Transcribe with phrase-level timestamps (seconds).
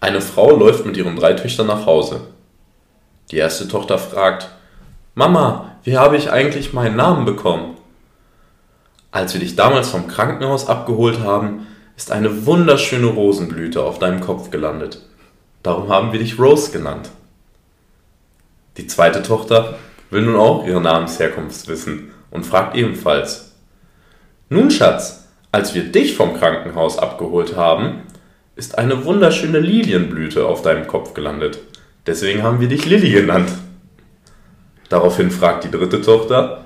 [0.00, 2.22] Eine Frau läuft mit ihren drei Töchtern nach Hause.
[3.30, 4.48] Die erste Tochter fragt,
[5.14, 7.76] Mama, wie habe ich eigentlich meinen Namen bekommen?
[9.12, 11.66] Als wir dich damals vom Krankenhaus abgeholt haben,
[11.96, 15.02] ist eine wunderschöne Rosenblüte auf deinem Kopf gelandet.
[15.62, 17.10] Darum haben wir dich Rose genannt.
[18.78, 19.78] Die zweite Tochter
[20.08, 23.52] will nun auch ihre Namensherkunft wissen und fragt ebenfalls.
[24.48, 28.02] Nun, Schatz, als wir dich vom Krankenhaus abgeholt haben,
[28.60, 31.60] ist eine wunderschöne Lilienblüte auf deinem Kopf gelandet.
[32.06, 33.48] Deswegen haben wir dich Lilly genannt.
[34.90, 36.62] Daraufhin fragt die dritte Tochter.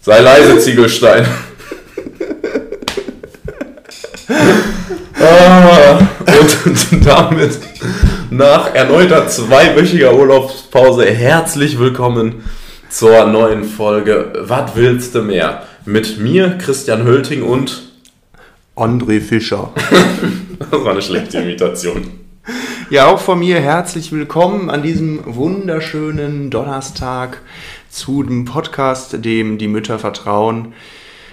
[0.00, 1.26] Sei leise, Ziegelstein.
[5.20, 7.58] ah, und damit
[8.30, 12.44] nach erneuter zweiwöchiger Urlaubspause herzlich willkommen
[12.88, 15.64] zur neuen Folge Was willst du mehr?
[15.84, 17.87] Mit mir, Christian Hölting und
[18.78, 19.72] André Fischer.
[20.60, 22.06] das war eine schlechte Imitation.
[22.90, 27.42] Ja, auch von mir herzlich willkommen an diesem wunderschönen Donnerstag
[27.90, 30.74] zu dem Podcast, dem die Mütter vertrauen.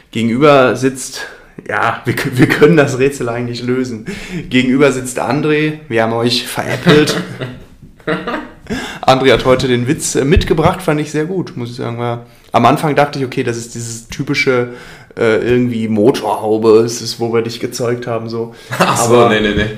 [0.09, 1.27] Gegenüber sitzt,
[1.69, 4.07] ja, wir, wir können das Rätsel eigentlich lösen.
[4.49, 7.15] Gegenüber sitzt André, wir haben euch veräppelt.
[9.02, 11.99] André hat heute den Witz äh, mitgebracht, fand ich sehr gut, muss ich sagen.
[11.99, 14.69] War, am Anfang dachte ich, okay, das ist dieses typische
[15.17, 18.53] äh, irgendwie Motorhaube, es ist, wo wir dich gezeugt haben, so.
[18.80, 19.69] Ach so, aber, nee, nee, nee.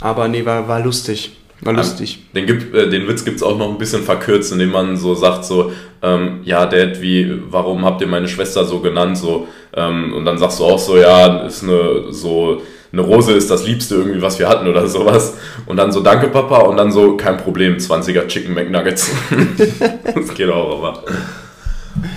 [0.00, 1.36] Aber nee, war, war lustig.
[1.62, 2.24] War lustig.
[2.34, 5.14] Den, gibt, äh, den Witz gibt es auch noch ein bisschen verkürzt, indem man so
[5.14, 9.18] sagt, so, ähm, ja, Dad, wie, warum habt ihr meine Schwester so genannt?
[9.18, 13.50] So, ähm, und dann sagst du auch so, ja, ist eine, so, eine Rose ist
[13.50, 15.36] das Liebste irgendwie, was wir hatten oder sowas.
[15.66, 19.10] Und dann so, danke Papa, und dann so, kein Problem, 20er Chicken McNuggets.
[20.14, 21.04] das geht auch, aber.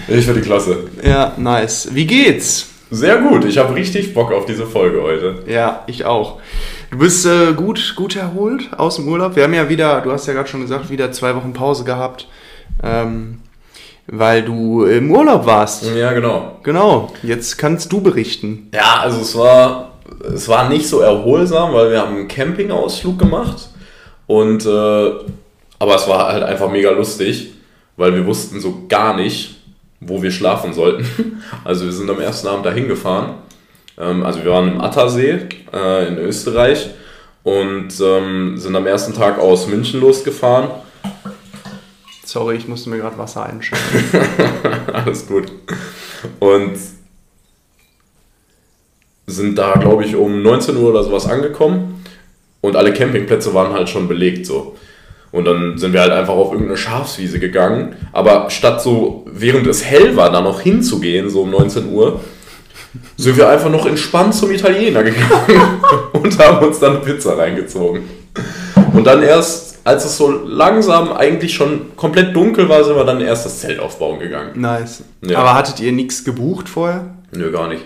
[0.07, 0.77] Ich finde die klasse.
[1.03, 1.89] Ja, nice.
[1.91, 2.67] Wie geht's?
[2.91, 5.39] Sehr gut, ich habe richtig Bock auf diese Folge heute.
[5.47, 6.39] Ja, ich auch.
[6.91, 9.35] Du bist äh, gut, gut erholt aus dem Urlaub.
[9.35, 12.27] Wir haben ja wieder, du hast ja gerade schon gesagt, wieder zwei Wochen Pause gehabt,
[12.83, 13.39] ähm,
[14.06, 15.85] weil du im Urlaub warst.
[15.95, 16.59] Ja, genau.
[16.62, 17.12] Genau.
[17.23, 18.69] Jetzt kannst du berichten.
[18.75, 19.94] Ja, also es war,
[20.31, 23.69] es war nicht so erholsam, weil wir haben einen Campingausflug gemacht
[24.28, 25.12] und äh,
[25.79, 27.53] aber es war halt einfach mega lustig,
[27.97, 29.62] weil wir wussten so gar nicht,
[30.08, 31.06] wo wir schlafen sollten.
[31.64, 33.36] Also wir sind am ersten Abend dahin gefahren.
[33.97, 35.40] Ähm, also wir waren im Attersee
[35.74, 36.90] äh, in Österreich
[37.44, 40.69] und ähm, sind am ersten Tag aus München losgefahren.
[42.25, 44.22] Sorry, ich musste mir gerade Wasser einschenken.
[44.94, 45.52] Alles gut.
[46.40, 46.78] Und
[49.28, 52.03] sind da, glaube ich, um 19 Uhr oder sowas angekommen
[52.62, 54.75] und alle Campingplätze waren halt schon belegt so.
[55.33, 57.95] Und dann sind wir halt einfach auf irgendeine Schafswiese gegangen.
[58.11, 62.21] Aber statt so, während es hell war, da noch hinzugehen, so um 19 Uhr,
[63.17, 65.81] sind wir einfach noch entspannt zum Italiener gegangen
[66.13, 68.03] und haben uns dann Pizza reingezogen.
[68.94, 73.19] Und dann erst, als es so langsam eigentlich schon komplett dunkel war, sind wir dann
[73.19, 74.61] erst das Zelt aufbauen gegangen.
[74.61, 75.03] Nice.
[75.21, 75.39] Ja.
[75.39, 77.15] Aber hattet ihr nichts gebucht vorher?
[77.31, 77.83] Nö, gar nicht.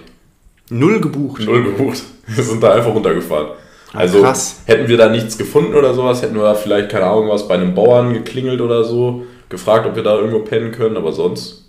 [0.70, 1.44] Null gebucht.
[1.46, 2.04] Null gebucht.
[2.28, 3.52] Wir sind da einfach runtergefahren.
[3.98, 4.62] Ah, Also krass.
[4.66, 7.56] hätten wir da nichts gefunden oder sowas, hätten wir da vielleicht, keine Ahnung, was bei
[7.56, 11.66] einem Bauern geklingelt oder so, gefragt, ob wir da irgendwo pennen können, aber sonst.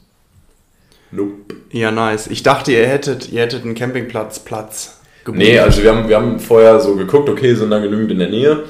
[1.10, 1.54] Nope.
[1.70, 2.26] Ja, nice.
[2.26, 5.42] Ich dachte, ihr hättet, ihr hättet einen Campingplatz Platz gebucht.
[5.42, 8.28] Nee, also wir haben, wir haben vorher so geguckt, okay, sind da genügend in der
[8.28, 8.64] Nähe?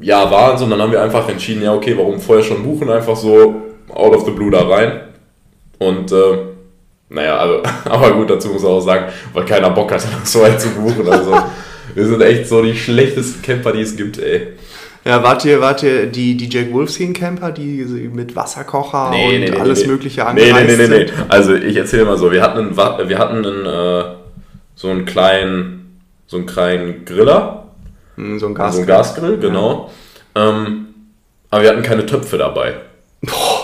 [0.00, 2.90] Ja, waren so, und dann haben wir einfach entschieden, ja, okay, warum vorher schon buchen,
[2.90, 3.54] einfach so
[3.92, 5.00] out of the blue da rein.
[5.78, 6.38] Und, äh,
[7.08, 10.60] naja, also, aber gut, dazu muss man auch sagen, weil keiner Bock hatte, so weit
[10.60, 11.08] zu buchen.
[11.08, 11.32] Also,
[11.94, 14.48] wir sind echt so die schlechtesten Camper, die es gibt, ey.
[15.04, 19.86] Ja, wart ihr, wart ihr die, die Jack Wolfskin Camper, die mit Wasserkocher und alles
[19.86, 21.06] Mögliche Nee, nee, angereist nee, nee, nee.
[21.08, 21.12] sind?
[21.28, 22.76] Also ich erzähle mal so, wir hatten einen,
[23.08, 24.04] wir hatten einen, äh,
[24.74, 27.60] so einen kleinen, so einen kleinen Griller,
[28.16, 28.76] Hm, So ein so Gas.
[28.76, 29.90] einen Gasgrill, genau.
[30.34, 30.86] Ähm,
[31.50, 32.74] aber wir hatten keine Töpfe dabei.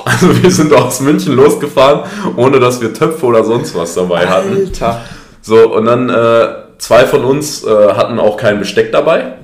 [0.05, 2.03] Also wir sind aus München losgefahren,
[2.37, 4.57] ohne dass wir Töpfe oder sonst was dabei hatten.
[4.57, 5.05] Alter.
[5.43, 6.49] So, und dann äh,
[6.81, 9.35] zwei von uns äh, hatten auch kein Besteck dabei.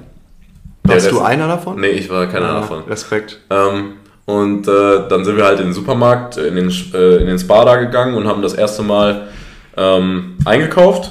[0.83, 1.81] Warst du einer davon?
[1.81, 2.85] Nee, ich war keiner Ah, davon.
[2.85, 3.41] Respekt.
[3.51, 3.95] Ähm,
[4.25, 7.65] und äh, dann sind wir halt in den Supermarkt, in den, äh, in den Spar
[7.65, 9.29] da gegangen und haben das erste Mal
[9.77, 11.11] ähm, eingekauft.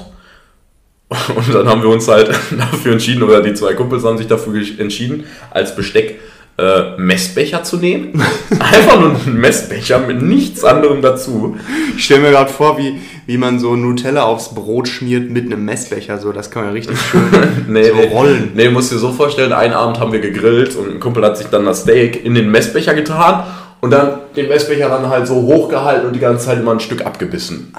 [1.36, 4.60] Und dann haben wir uns halt dafür entschieden, oder die zwei Kumpels haben sich dafür
[4.78, 6.18] entschieden, als Besteck
[6.58, 8.22] äh, Messbecher zu nehmen.
[8.50, 11.56] Einfach nur einen Messbecher mit nichts anderem dazu.
[11.96, 15.64] Ich stelle mir gerade vor, wie, wie man so Nutella aufs Brot schmiert mit einem
[15.64, 16.18] Messbecher.
[16.18, 17.22] So, das kann man ja richtig schön
[17.68, 18.52] Nee, so nee, rollen.
[18.54, 21.48] Nee, musst dir so vorstellen, einen Abend haben wir gegrillt und ein Kumpel hat sich
[21.48, 23.44] dann das Steak in den Messbecher getan
[23.80, 27.04] und dann den Messbecher dann halt so hochgehalten und die ganze Zeit immer ein Stück
[27.04, 27.74] abgebissen.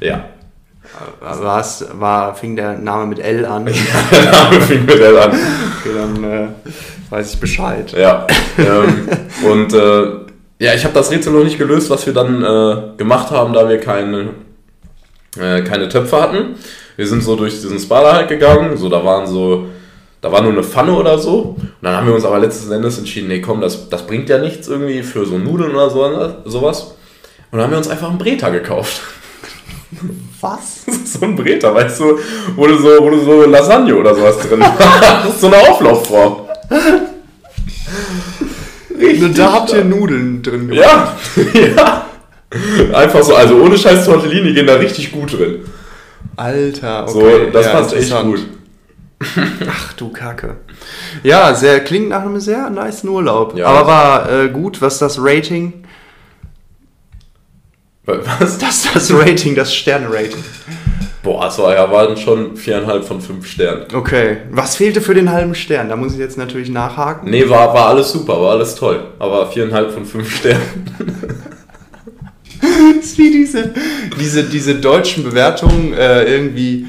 [0.00, 0.24] Ja.
[1.20, 3.64] Was war, fing der Name mit L an?
[4.12, 5.30] Der Name fing mit L an.
[5.30, 6.48] Okay, dann äh,
[7.12, 7.92] weiß ich Bescheid.
[7.92, 8.26] Ja.
[8.58, 9.06] Ähm,
[9.44, 10.02] und äh,
[10.58, 13.68] ja, ich habe das Rätsel noch nicht gelöst, was wir dann äh, gemacht haben, da
[13.68, 14.30] wir keine,
[15.38, 16.54] äh, keine Töpfe hatten.
[16.96, 19.66] Wir sind so durch diesen Spada halt gegangen, so da waren so,
[20.22, 21.56] da war nur eine Pfanne oder so.
[21.58, 24.38] Und dann haben wir uns aber letzten Endes entschieden, nee komm, das, das bringt ja
[24.38, 26.94] nichts irgendwie für so Nudeln oder so, sowas.
[27.50, 29.02] Und dann haben wir uns einfach einen Breta gekauft.
[30.40, 30.86] Was?
[31.04, 32.18] so ein Breta, weißt du,
[32.56, 35.40] wo du so, wo du so Lasagne oder sowas drin hast.
[35.40, 36.51] So eine Auflaufform.
[38.98, 39.22] Richtig.
[39.22, 40.84] Und da habt ihr Nudeln drin gemacht.
[40.84, 41.16] Ja,
[41.76, 42.06] ja.
[42.92, 45.60] Einfach so, also ohne scheiß Tortellini gehen da richtig gut drin.
[46.36, 47.12] Alter, okay.
[47.12, 48.40] So, das ja, passt echt gut.
[49.68, 50.56] Ach du Kacke.
[51.22, 53.56] Ja, sehr, klingt nach einem sehr nice Urlaub.
[53.56, 55.84] Ja, Aber war äh, gut, was das Rating?
[58.04, 58.58] Was?
[58.58, 60.42] Das das Rating, das Sterne-Rating.
[61.22, 63.86] Boah, es war ja waren schon viereinhalb von fünf Sternen.
[63.94, 64.38] Okay.
[64.50, 65.88] Was fehlte für den halben Stern?
[65.88, 67.30] Da muss ich jetzt natürlich nachhaken.
[67.30, 69.04] Nee, war, war alles super, war alles toll.
[69.20, 70.84] Aber viereinhalb von fünf Sternen.
[72.60, 73.72] das ist wie diese,
[74.18, 76.88] diese, diese deutschen Bewertungen äh, irgendwie.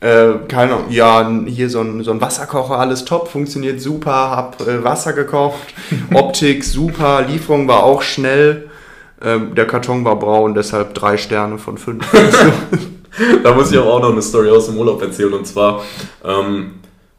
[0.00, 4.60] Äh, keine Ahnung, ja, hier so ein, so ein Wasserkocher, alles top, funktioniert super, hab
[4.60, 5.74] äh, Wasser gekocht,
[6.12, 8.68] Optik super, Lieferung war auch schnell,
[9.24, 12.04] ähm, der Karton war braun, deshalb drei Sterne von fünf.
[13.42, 15.32] da muss ich auch noch eine Story aus dem Urlaub erzählen.
[15.32, 15.82] Und zwar,
[16.24, 16.74] ähm,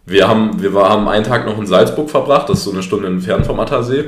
[0.06, 2.84] wir, haben, wir war, haben einen Tag noch in Salzburg verbracht, das ist so eine
[2.84, 4.06] Stunde entfernt vom Attersee.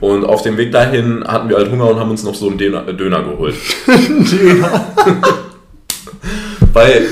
[0.00, 2.58] Und auf dem Weg dahin hatten wir halt Hunger und haben uns noch so einen
[2.58, 3.54] Döner, Döner geholt.
[3.86, 4.86] Döner?
[6.72, 7.06] Weil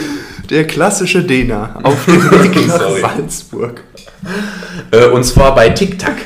[0.51, 3.83] der klassische Döner auf dem Weg nach Salzburg.
[4.91, 6.17] Äh, und zwar bei Tic Tac.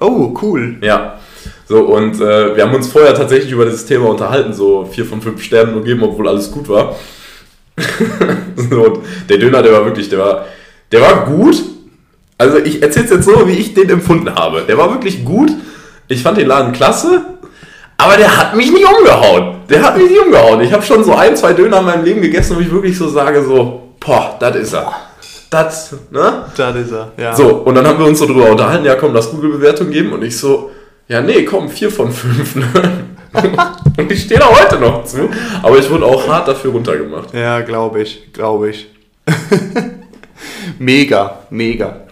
[0.00, 0.76] Oh, cool.
[0.82, 1.18] Ja.
[1.66, 5.22] So, und äh, wir haben uns vorher tatsächlich über dieses Thema unterhalten, so vier von
[5.22, 6.96] fünf Sternen nur geben, obwohl alles gut war.
[8.56, 10.46] so, der Döner, der war wirklich, der war,
[10.90, 11.62] der war gut.
[12.38, 14.62] Also ich erzähle es jetzt so, wie ich den empfunden habe.
[14.66, 15.50] Der war wirklich gut.
[16.08, 17.22] Ich fand den Laden klasse,
[17.96, 19.60] aber der hat mich nicht umgehauen.
[19.68, 20.60] Der hat mich nicht umgehauen.
[20.60, 23.08] Ich habe schon so ein, zwei Döner in meinem Leben gegessen, wo ich wirklich so
[23.08, 24.92] sage, so, boah, das ist er.
[25.48, 26.44] Das, ne?
[26.56, 27.36] Das ist er, ja.
[27.36, 30.12] So, und dann haben wir uns so drüber unterhalten, ja komm, lass Google-Bewertung geben.
[30.12, 30.70] Und ich so,
[31.08, 32.56] ja nee, komm, vier von fünf.
[32.56, 32.66] Ne?
[34.12, 35.28] ich stehe da heute noch zu.
[35.62, 37.34] Aber ich wurde auch hart dafür runtergemacht.
[37.34, 38.88] Ja, glaube ich, glaube ich.
[40.78, 42.02] mega, mega.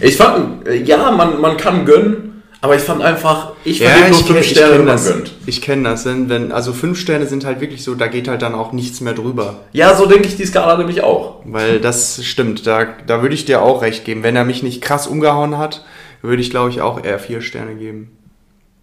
[0.00, 4.24] Ich fand, ja, man, man kann gönnen, aber ich fand einfach, ich vergebe ja, nur
[4.24, 5.32] fünf Sterne, wenn man gönnt.
[5.46, 8.54] Ich kenne das, wenn, also fünf Sterne sind halt wirklich so, da geht halt dann
[8.54, 9.60] auch nichts mehr drüber.
[9.72, 11.40] Ja, so denke ich die Skala nämlich auch.
[11.44, 14.22] Weil das stimmt, da, da würde ich dir auch recht geben.
[14.24, 15.84] Wenn er mich nicht krass umgehauen hat,
[16.20, 18.10] würde ich glaube ich auch eher vier Sterne geben.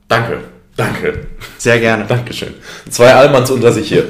[0.07, 0.39] Danke.
[0.75, 1.27] Danke.
[1.57, 2.05] Sehr gerne.
[2.05, 2.53] Dankeschön.
[2.89, 4.05] Zwei Allmanns unter sich hier.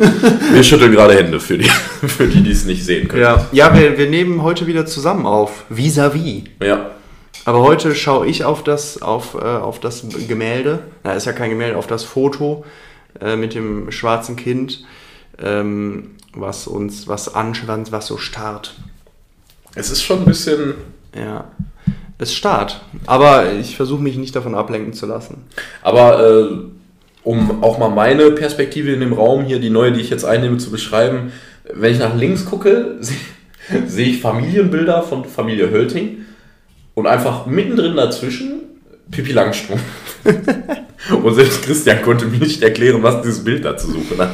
[0.51, 1.69] Wir schütteln gerade Hände für die,
[2.07, 3.21] für die, die es nicht sehen können.
[3.21, 5.65] Ja, ja wir, wir nehmen heute wieder zusammen auf.
[5.69, 6.43] Vis-à-vis.
[6.59, 6.65] -vis.
[6.65, 6.91] Ja.
[7.45, 10.79] Aber heute schaue ich auf das, auf, äh, auf das Gemälde.
[11.03, 12.65] Na, ist ja kein Gemälde, auf das Foto
[13.21, 14.83] äh, mit dem schwarzen Kind,
[15.39, 18.75] ähm, was uns was anschwanzt, was so starrt.
[19.75, 20.73] Es ist schon ein bisschen.
[21.15, 21.45] Ja.
[22.17, 22.81] Es starrt.
[23.05, 25.43] Aber ich versuche mich nicht davon ablenken zu lassen.
[25.81, 26.47] Aber äh,
[27.23, 30.57] um auch mal meine Perspektive in dem Raum hier, die neue, die ich jetzt einnehme,
[30.57, 31.33] zu beschreiben,
[31.73, 33.17] wenn ich nach links gucke, sehe
[33.87, 36.19] seh ich Familienbilder von Familie Hölting
[36.93, 38.61] und einfach mittendrin dazwischen
[39.11, 39.81] Pippi Langstrumpf.
[41.23, 44.31] und selbst Christian konnte mir nicht erklären, was dieses Bild da zu suchen hat.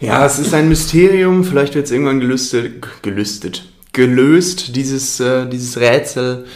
[0.00, 1.42] Ja, es ist ein Mysterium.
[1.42, 2.86] Vielleicht wird es irgendwann gelüstet.
[3.02, 3.64] Gelüstet
[3.96, 6.46] gelöst, dieses, äh, dieses Rätsel.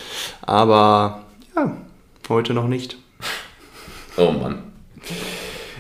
[0.43, 1.25] Aber
[1.57, 1.77] ja,
[2.29, 2.97] heute noch nicht.
[4.17, 4.63] Oh Mann.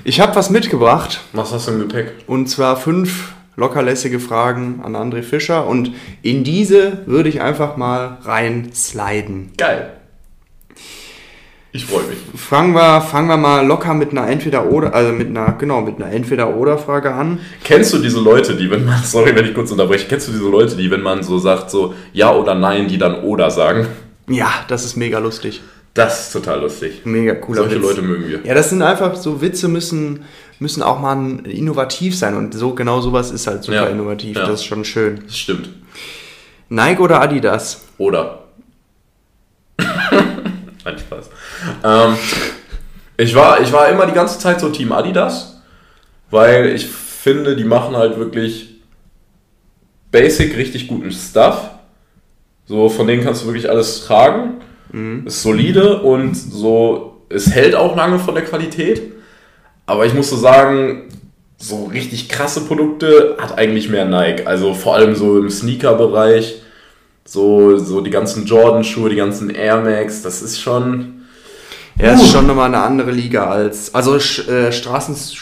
[0.02, 1.20] Ich habe was mitgebracht.
[1.34, 2.14] Was hast du im Gepäck?
[2.26, 5.66] Und zwar fünf lockerlässige Fragen an André Fischer.
[5.66, 9.52] Und in diese würde ich einfach mal rein sliden.
[9.58, 9.99] Geil.
[11.72, 12.18] Ich freue mich.
[12.34, 16.12] Fangen wir, fangen wir mal locker mit einer Entweder-Oder, also mit einer, genau, mit einer
[16.12, 17.38] Entweder-Oder-Frage an.
[17.62, 20.48] Kennst du diese Leute, die, wenn man, sorry, wenn ich kurz unterbreche, kennst du diese
[20.48, 23.86] Leute, die, wenn man so sagt, so Ja oder Nein, die dann Oder sagen?
[24.28, 25.60] Ja, das ist mega lustig.
[25.94, 27.02] Das ist total lustig.
[27.04, 27.82] Mega cooler Solche Witz.
[27.82, 28.40] Leute mögen wir.
[28.44, 30.24] Ja, das sind einfach so Witze müssen,
[30.58, 34.36] müssen auch mal innovativ sein und so genau sowas ist halt super ja, innovativ.
[34.36, 34.46] Ja.
[34.46, 35.20] Das ist schon schön.
[35.24, 35.70] Das stimmt.
[36.68, 37.82] Nike oder Adidas?
[37.98, 38.44] Oder.
[40.90, 41.30] Nein, Spaß.
[41.84, 42.16] Ähm,
[43.16, 45.60] ich, war, ich war immer die ganze Zeit so Team Adidas,
[46.30, 48.80] weil ich finde, die machen halt wirklich
[50.10, 51.70] basic richtig guten Stuff.
[52.66, 54.60] So, von denen kannst du wirklich alles tragen.
[54.92, 55.26] Mhm.
[55.26, 59.02] Ist solide und so, es hält auch lange von der Qualität.
[59.86, 61.08] Aber ich muss so sagen,
[61.56, 64.46] so richtig krasse Produkte hat eigentlich mehr Nike.
[64.46, 66.62] Also vor allem so im Sneaker-Bereich,
[67.30, 71.22] so, so die ganzen Jordan-Schuhe, die ganzen Air Max, das ist schon.
[71.96, 73.94] Ja, ist schon nochmal eine andere Liga als.
[73.94, 75.14] Also äh, Straßen.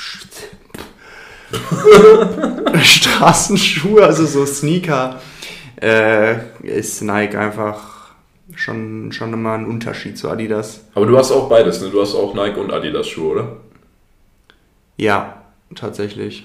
[2.82, 5.18] Straßenschuhe, also so Sneaker,
[5.80, 8.10] äh, ist Nike einfach
[8.54, 10.82] schon, schon nochmal ein Unterschied zu Adidas.
[10.92, 11.88] Aber du hast auch beides, ne?
[11.88, 13.56] Du hast auch Nike und Adidas Schuhe, oder?
[14.98, 15.42] Ja,
[15.74, 16.44] tatsächlich.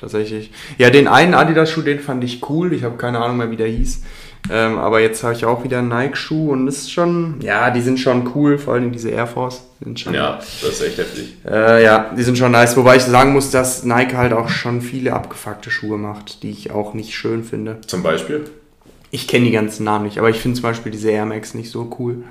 [0.00, 0.50] Tatsächlich.
[0.78, 2.72] Ja, den einen Adidas-Schuh, den fand ich cool.
[2.72, 4.02] Ich habe keine Ahnung mehr, wie der hieß.
[4.48, 7.82] Ähm, aber jetzt habe ich auch wieder einen Nike-Schuh und das ist schon, ja, die
[7.82, 9.62] sind schon cool, vor allem diese Air Force.
[9.82, 11.36] Sind schon, Ja, das ist echt heftig.
[11.46, 12.76] Äh, ja, die sind schon nice.
[12.76, 16.70] Wobei ich sagen muss, dass Nike halt auch schon viele abgefuckte Schuhe macht, die ich
[16.70, 17.80] auch nicht schön finde.
[17.86, 18.44] Zum Beispiel?
[19.10, 21.70] Ich kenne die ganzen Namen nicht, aber ich finde zum Beispiel diese Air Max nicht
[21.70, 22.24] so cool.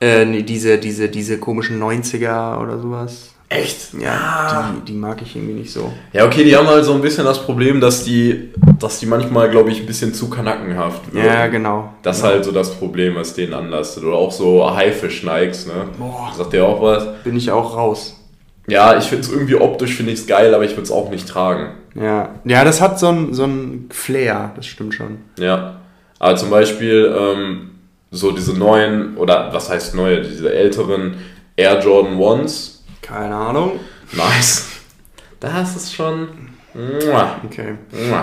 [0.00, 3.34] Äh, nee, diese, diese, diese komischen 90er oder sowas.
[3.52, 3.94] Echt?
[4.00, 5.92] Ja, die, die mag ich irgendwie nicht so.
[6.12, 9.50] Ja, okay, die haben halt so ein bisschen das Problem, dass die, dass die manchmal,
[9.50, 11.26] glaube ich, ein bisschen zu kanackenhaft wirken.
[11.26, 11.92] Ja, genau.
[12.02, 12.34] Das ist genau.
[12.34, 14.04] halt so das Problem, was denen anlastet.
[14.04, 15.88] Oder auch so Haifisch-Nikes, ne?
[15.98, 16.32] Boah.
[16.32, 17.04] Sagt der auch was?
[17.24, 18.16] Bin ich auch raus.
[18.68, 21.10] Ja, ich finde es irgendwie optisch, finde ich es geil, aber ich würde es auch
[21.10, 21.72] nicht tragen.
[21.96, 25.18] Ja, ja das hat so ein, so ein Flair, das stimmt schon.
[25.40, 25.80] Ja.
[26.20, 27.70] Aber zum Beispiel ähm,
[28.12, 31.14] so diese neuen, oder was heißt neue, diese älteren
[31.56, 32.79] Air Jordan Ones.
[33.02, 33.80] Keine Ahnung.
[34.12, 34.68] Nice.
[35.40, 36.28] Das ist schon.
[37.44, 37.74] Okay.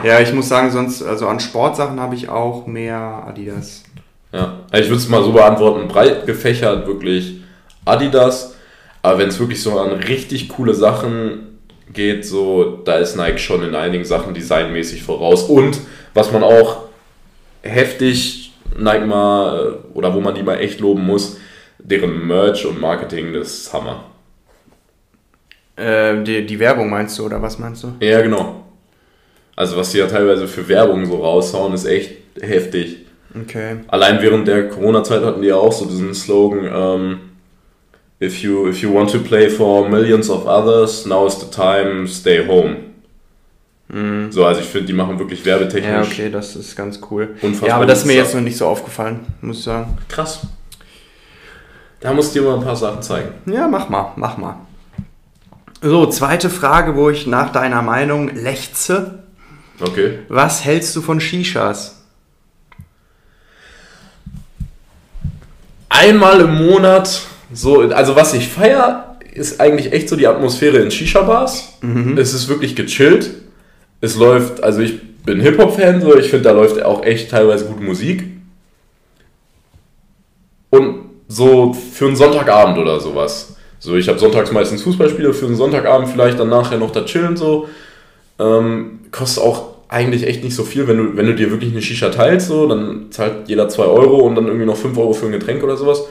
[0.04, 3.84] Ja, ich muss sagen, sonst, also an Sportsachen habe ich auch mehr Adidas.
[4.32, 7.42] Ja, ich würde es mal so beantworten, breit gefächert wirklich
[7.86, 8.56] Adidas,
[9.02, 11.60] aber wenn es wirklich so an richtig coole Sachen
[11.92, 15.80] geht, so, da ist Nike schon in einigen Sachen designmäßig voraus und
[16.14, 16.84] was man auch
[17.64, 21.38] heftig Nike mal, oder wo man die mal echt loben muss,
[21.80, 24.04] deren Merch und Marketing, das ist Hammer.
[25.78, 27.94] Äh, die, die Werbung meinst du, oder was meinst du?
[28.00, 28.64] Ja, genau.
[29.56, 33.06] Also was die ja teilweise für Werbung so raushauen, ist echt heftig.
[33.40, 33.78] Okay.
[33.88, 37.20] Allein während der Corona-Zeit hatten die ja auch so diesen Slogan, ähm,
[38.22, 42.08] if, you, if you want to play for millions of others, now is the time,
[42.08, 42.78] stay home.
[44.32, 47.36] So, also ich finde, die machen wirklich werbetechnisch Ja, okay, das ist ganz cool.
[47.42, 49.98] Unfassbar ja, aber das ist mir jetzt noch nicht so aufgefallen, muss ich sagen.
[50.10, 50.42] krass.
[52.02, 53.30] Da musst du dir mal ein paar Sachen zeigen.
[53.46, 54.67] Ja, mach mal, mach mal.
[55.82, 59.20] So, zweite Frage, wo ich nach deiner Meinung lechze.
[59.80, 60.20] Okay.
[60.28, 62.04] Was hältst du von Shishas?
[65.90, 67.22] Einmal im Monat,
[67.54, 71.80] so, also was ich feier, ist eigentlich echt so die Atmosphäre in Shisha-Bars.
[72.18, 73.32] Es ist wirklich gechillt.
[74.02, 77.84] Es läuft, also ich bin Hip-Hop-Fan, so, ich finde, da läuft auch echt teilweise gute
[77.84, 78.26] Musik.
[80.70, 83.57] Und so für einen Sonntagabend oder sowas.
[83.80, 87.38] So, ich habe sonntags meistens Fußballspiele, für einen Sonntagabend vielleicht dann nachher noch da chillen
[87.38, 87.70] so.
[88.40, 91.82] Ähm, kostet auch eigentlich echt nicht so viel, wenn du, wenn du dir wirklich eine
[91.82, 95.28] Shisha teilst, so, dann zahlt jeder 2 Euro und dann irgendwie noch 5 Euro für
[95.28, 96.04] ein Getränk oder sowas.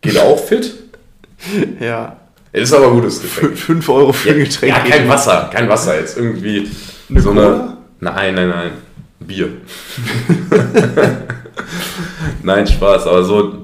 [0.00, 0.72] Geht auch fit.
[1.80, 2.16] Ja.
[2.52, 3.58] Es ist aber gutes Getränk.
[3.58, 4.74] 5 Euro für ein Getränk.
[4.74, 6.16] Ja, kein Wasser, kein Wasser jetzt.
[6.16, 6.66] Irgendwie
[7.10, 7.46] Eine so Cola?
[7.46, 7.76] eine.
[8.00, 8.70] Nein, nein, nein.
[9.20, 9.48] Bier.
[12.42, 13.06] nein, Spaß.
[13.06, 13.54] Aber so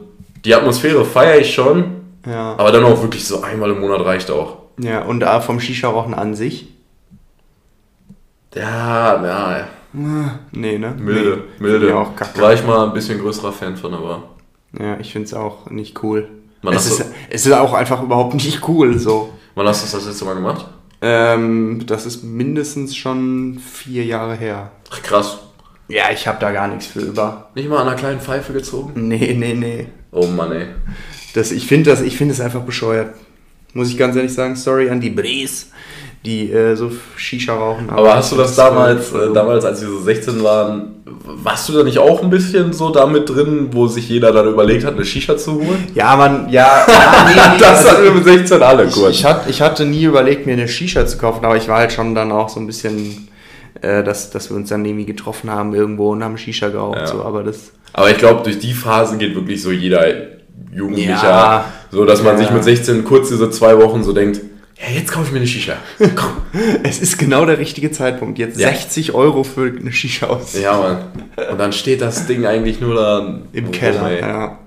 [0.45, 2.02] die Atmosphäre feiere ich schon.
[2.27, 2.55] Ja.
[2.57, 4.59] Aber dann auch wirklich so einmal im Monat reicht auch.
[4.79, 6.69] ja, und da vom Shisha-Rauchen an sich?
[8.55, 9.69] Ja, ja, ja.
[10.53, 10.95] Nee, ne?
[10.99, 11.63] milde, nee.
[11.69, 11.97] milde.
[11.97, 12.41] Auch kacke.
[12.41, 14.23] War ich mal ein bisschen größerer Fan von, aber.
[14.79, 16.29] Ja, ich finde es auch nicht cool.
[16.63, 19.33] Man es, ist, es ist auch einfach überhaupt nicht cool so.
[19.55, 20.67] Wann hast du das letzte Mal gemacht?
[21.03, 24.71] Ähm, das ist mindestens schon vier Jahre her.
[24.91, 25.41] Ach krass.
[25.89, 27.51] Ja, ich habe da gar nichts für über.
[27.55, 29.09] Nicht mal an einer kleinen Pfeife gezogen?
[29.09, 29.89] Nee, nee, nee.
[30.13, 30.69] Oh Mann, ey.
[31.35, 33.15] Das, ich finde das, ich finde es einfach bescheuert.
[33.75, 35.71] Muss ich ganz ehrlich sagen, sorry an die Bres,
[36.27, 37.89] die äh, so Shisha rauchen.
[37.89, 41.73] Aber hast du das ist damals, äh, damals, als wir so 16 waren, warst du
[41.73, 45.07] da nicht auch ein bisschen so damit drin, wo sich jeder dann überlegt hat, eine
[45.07, 45.87] Shisha zu holen?
[45.95, 49.11] Ja, man, ja, ja nee, nee, das also- hatten wir mit 16 alle Ich, kurz.
[49.17, 51.93] ich, hat, ich hatte nie überlegt, mir eine Shisha zu kaufen, aber ich war halt
[51.93, 53.29] schon dann auch so ein bisschen,
[53.81, 56.99] äh, dass, dass wir uns dann irgendwie getroffen haben irgendwo und haben Shisha geraucht.
[56.99, 57.07] Ja.
[57.07, 57.73] So, aber das.
[57.95, 60.05] Aber ich glaube, durch die Phase geht wirklich so jeder
[60.73, 61.65] Jugendlicher, Ja.
[61.91, 62.39] so dass man Ja.
[62.43, 64.41] sich mit 16 kurz diese zwei Wochen so denkt,
[64.81, 65.75] ja, jetzt kaufe ich mir eine Shisha.
[66.17, 66.33] Komm.
[66.83, 68.39] Es ist genau der richtige Zeitpunkt.
[68.39, 68.69] Jetzt Ja.
[68.69, 70.59] 60 Euro für eine Shisha aus.
[70.61, 70.99] ja, Mann.
[71.53, 74.09] Und dann steht das Ding eigentlich nur da Im Keller.
[74.11, 74.21] ey.
[74.21, 74.59] Ja.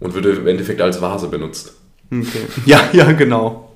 [0.00, 1.72] Und wird im Endeffekt als Vase benutzt.
[2.12, 2.26] Okay.
[2.66, 3.72] ja, ja, genau.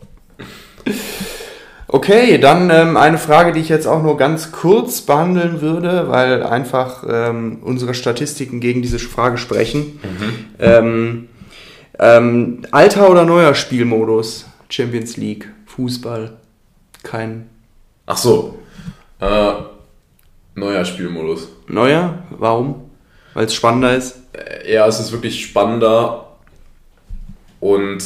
[1.87, 6.43] Okay, dann ähm, eine Frage, die ich jetzt auch nur ganz kurz behandeln würde, weil
[6.43, 10.01] einfach ähm, unsere Statistiken gegen diese Frage sprechen.
[10.59, 11.29] Ähm,
[11.99, 14.47] ähm, alter oder neuer Spielmodus?
[14.69, 16.37] Champions League, Fußball,
[17.03, 17.49] kein
[18.07, 18.59] Ach so.
[19.21, 19.53] Äh,
[20.55, 21.49] neuer Spielmodus.
[21.69, 22.19] Neuer?
[22.31, 22.91] Warum?
[23.33, 24.17] Weil es spannender ist?
[24.33, 26.27] Äh, Ja, es ist wirklich spannender.
[27.61, 28.03] Und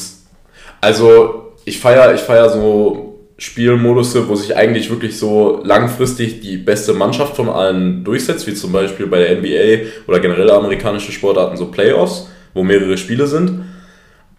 [0.81, 6.93] also ich feiere ich feier so Spielmodusse, wo sich eigentlich wirklich so langfristig die beste
[6.93, 11.67] Mannschaft von allen durchsetzt, wie zum Beispiel bei der NBA oder generell amerikanische Sportarten so
[11.71, 13.65] Playoffs, wo mehrere Spiele sind.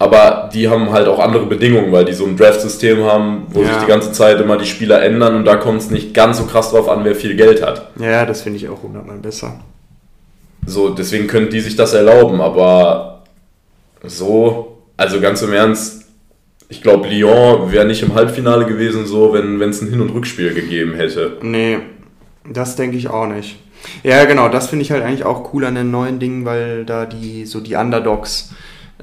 [0.02, 3.68] Aber die haben halt auch andere Bedingungen, weil die so ein Draft-System haben, wo Ja.
[3.74, 6.46] sich die ganze Zeit immer die Spieler ändern und da kommt es nicht ganz so
[6.46, 7.92] krass drauf an, wer viel Geld hat.
[8.00, 9.60] Ja, das finde ich auch hundertmal besser.
[10.66, 13.24] So, deswegen können die sich das erlauben, aber
[14.04, 16.06] so, also ganz im Ernst,
[16.70, 20.54] ich glaube, Lyon wäre nicht im Halbfinale gewesen, so, wenn es ein Hin- und Rückspiel
[20.54, 21.38] gegeben hätte.
[21.42, 21.80] Nee,
[22.50, 23.58] das denke ich auch nicht.
[24.04, 27.06] Ja, genau, das finde ich halt eigentlich auch cool an den neuen Dingen, weil da
[27.06, 28.52] die so die Underdogs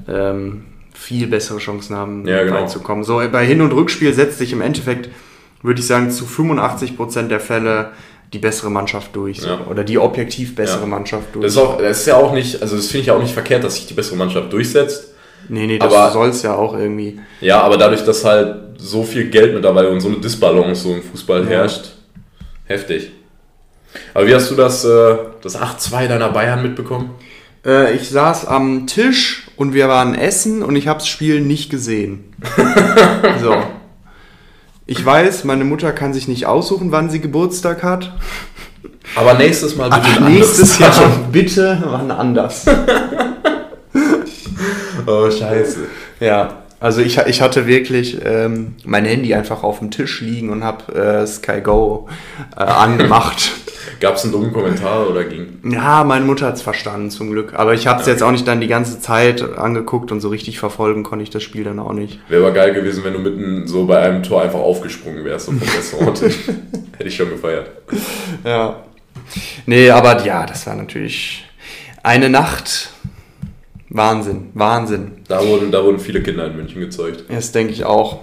[0.07, 0.65] ähm,
[0.97, 2.57] viel bessere Chancen haben, Ja, genau.
[2.57, 3.03] reinzukommen.
[3.03, 5.09] So bei Hin- und Rückspiel setzt sich im Endeffekt,
[5.61, 7.91] würde ich sagen, zu 85% der Fälle
[8.33, 9.37] die bessere Mannschaft durch.
[9.39, 9.59] Ja.
[9.69, 10.87] Oder die objektiv bessere Ja.
[10.87, 11.43] Mannschaft durch.
[11.43, 13.63] Das ist, auch, das ist ja auch nicht, also das finde ich auch nicht verkehrt,
[13.63, 15.13] dass sich die bessere Mannschaft durchsetzt.
[15.49, 17.19] nee, nee, das aber- soll es ja auch irgendwie.
[17.39, 21.01] Ja, aber dadurch, dass halt so viel Geld mittlerweile und so eine Disbalance so im
[21.03, 21.49] Fußball Ja.
[21.49, 21.91] herrscht,
[22.65, 23.11] heftig.
[24.13, 27.11] Aber wie hast du das, äh, das 8-2 deiner Bayern mitbekommen?
[27.65, 31.69] Äh, ich saß am Tisch und wir waren essen und ich habe das Spiel nicht
[31.69, 32.33] gesehen.
[33.41, 33.55] so.
[34.85, 38.13] Ich weiß, meine Mutter kann sich nicht aussuchen, wann sie Geburtstag hat.
[39.15, 40.93] Aber nächstes Mal bitte Ach, nächstes Jahr
[41.31, 42.65] bitte wann anders.
[45.05, 45.85] Oh, scheiße.
[46.19, 50.63] ja, also ich, ich hatte wirklich ähm, mein Handy einfach auf dem Tisch liegen und
[50.63, 52.07] habe äh, Sky Go
[52.55, 53.51] äh, angemacht.
[53.99, 55.59] Gab es einen dummen Kommentar oder ging?
[55.63, 57.53] Ja, meine Mutter hat's verstanden zum Glück.
[57.55, 60.59] Aber ich habe es jetzt auch nicht dann die ganze Zeit angeguckt und so richtig
[60.59, 62.19] verfolgen konnte ich das Spiel dann auch nicht.
[62.29, 65.63] Wäre aber geil gewesen, wenn du mitten so bei einem Tor einfach aufgesprungen wärst und
[65.63, 66.21] vom Restaurant.
[66.97, 67.71] Hätte ich schon gefeiert.
[68.43, 68.83] Ja.
[69.65, 71.45] Nee, aber ja, das war natürlich
[72.03, 72.91] eine Nacht.
[73.89, 75.11] Wahnsinn, Wahnsinn.
[75.27, 77.23] Da wurden, da wurden viele Kinder in München gezeugt.
[77.29, 78.21] Das denke ich auch.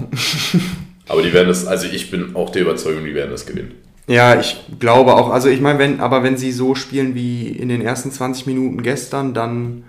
[1.09, 3.73] Aber die werden das, also ich bin auch der Überzeugung, die werden das gewinnen.
[4.07, 5.31] Ja, ich glaube auch.
[5.31, 8.83] Also ich meine, wenn, aber wenn sie so spielen wie in den ersten 20 Minuten
[8.83, 9.85] gestern, dann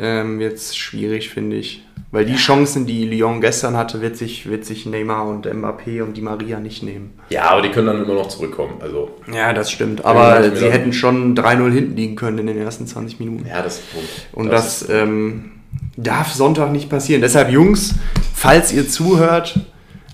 [0.00, 1.84] ähm, es schwierig, finde ich.
[2.10, 6.16] Weil die Chancen, die Lyon gestern hatte, wird sich, wird sich Neymar und Mbappé und
[6.16, 7.10] die Maria nicht nehmen.
[7.28, 8.74] Ja, aber die können dann immer noch zurückkommen.
[8.80, 10.06] Also, Ja, das stimmt.
[10.06, 13.46] Aber sie dann- hätten schon 3-0 hinten liegen können in den ersten 20 Minuten.
[13.46, 13.84] ja, das ist
[14.32, 15.52] Und das, ähm,
[15.98, 17.20] darf Sonntag nicht passieren.
[17.20, 17.94] Deshalb, Jungs,
[18.34, 19.60] falls ihr zuhört,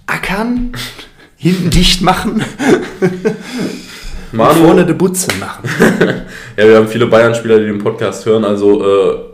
[0.09, 0.73] ackern,
[1.37, 2.43] hinten dicht machen,
[4.33, 5.69] und vorne Manu, die Butze machen.
[6.57, 8.45] ja, wir haben viele Bayern-Spieler, die den Podcast hören.
[8.45, 9.34] Also, äh,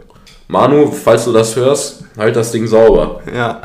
[0.51, 3.21] Manu, falls du das hörst, halt das Ding sauber.
[3.35, 3.61] Ja.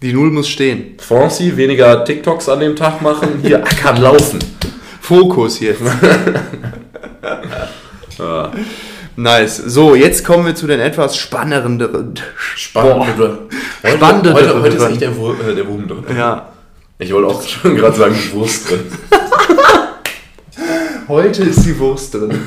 [0.00, 0.94] Die Null muss stehen.
[0.98, 3.40] Franci, weniger TikToks an dem Tag machen.
[3.42, 4.38] Hier, ackern, laufen.
[5.00, 5.82] Fokus jetzt.
[8.18, 8.50] Ja,
[9.16, 9.56] Nice.
[9.56, 12.14] So, jetzt kommen wir zu den etwas spannenderen.
[12.54, 13.06] spannend.
[13.16, 13.38] Heute,
[13.96, 16.04] Spannende- heute, heute ist echt der, Wur- äh, der Wurm drin.
[16.16, 16.48] Ja.
[16.98, 18.80] Ich wollte auch schon gerade sagen, Wurst drin.
[21.08, 22.38] Heute ist die Wurst drin.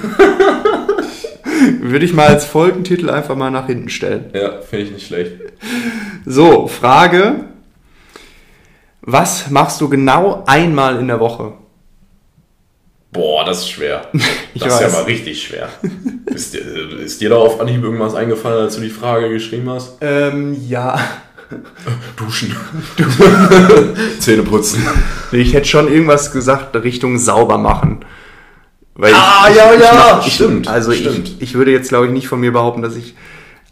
[1.81, 4.25] Würde ich mal als Folgentitel einfach mal nach hinten stellen.
[4.33, 5.33] Ja, finde ich nicht schlecht.
[6.25, 7.45] So, Frage.
[9.01, 11.53] Was machst du genau einmal in der Woche?
[13.11, 14.07] Boah, das ist schwer.
[14.55, 14.93] Ich das ist ja weiß.
[14.93, 15.67] mal richtig schwer.
[16.25, 16.61] ist, dir,
[16.99, 19.97] ist dir da auf Anhieb irgendwas eingefallen, als du die Frage geschrieben hast?
[20.01, 20.99] Ähm, ja.
[22.15, 22.55] Duschen.
[24.19, 24.83] Zähne putzen.
[25.31, 28.05] Ich hätte schon irgendwas gesagt Richtung sauber machen.
[28.95, 31.27] Weil Ah, ich, ja, ich, ja, ich stimmt, Also stimmt.
[31.39, 33.15] Ich, ich würde jetzt, glaube ich, nicht von mir behaupten, dass ich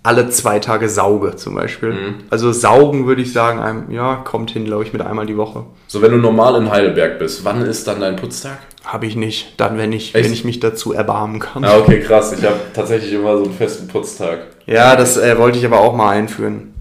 [0.03, 1.89] alle zwei Tage sauge, zum Beispiel.
[1.93, 2.15] Mhm.
[2.31, 5.65] Also saugen würde ich sagen, einem, ja, kommt hin, glaube ich, mit einmal die Woche.
[5.87, 8.57] So, wenn du normal in Heidelberg bist, wann ist dann dein Putztag?
[8.83, 9.59] Habe ich nicht.
[9.59, 10.25] Dann, wenn ich, Echt?
[10.25, 11.63] wenn ich mich dazu erbarmen kann.
[11.63, 12.33] Ah, okay, krass.
[12.33, 14.39] Ich habe tatsächlich immer so einen festen Putztag.
[14.65, 16.73] Ja, das äh, wollte ich aber auch mal einführen.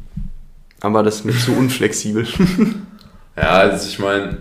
[0.80, 2.26] Aber das ist mir zu unflexibel.
[3.36, 4.38] Ja, also ich meine,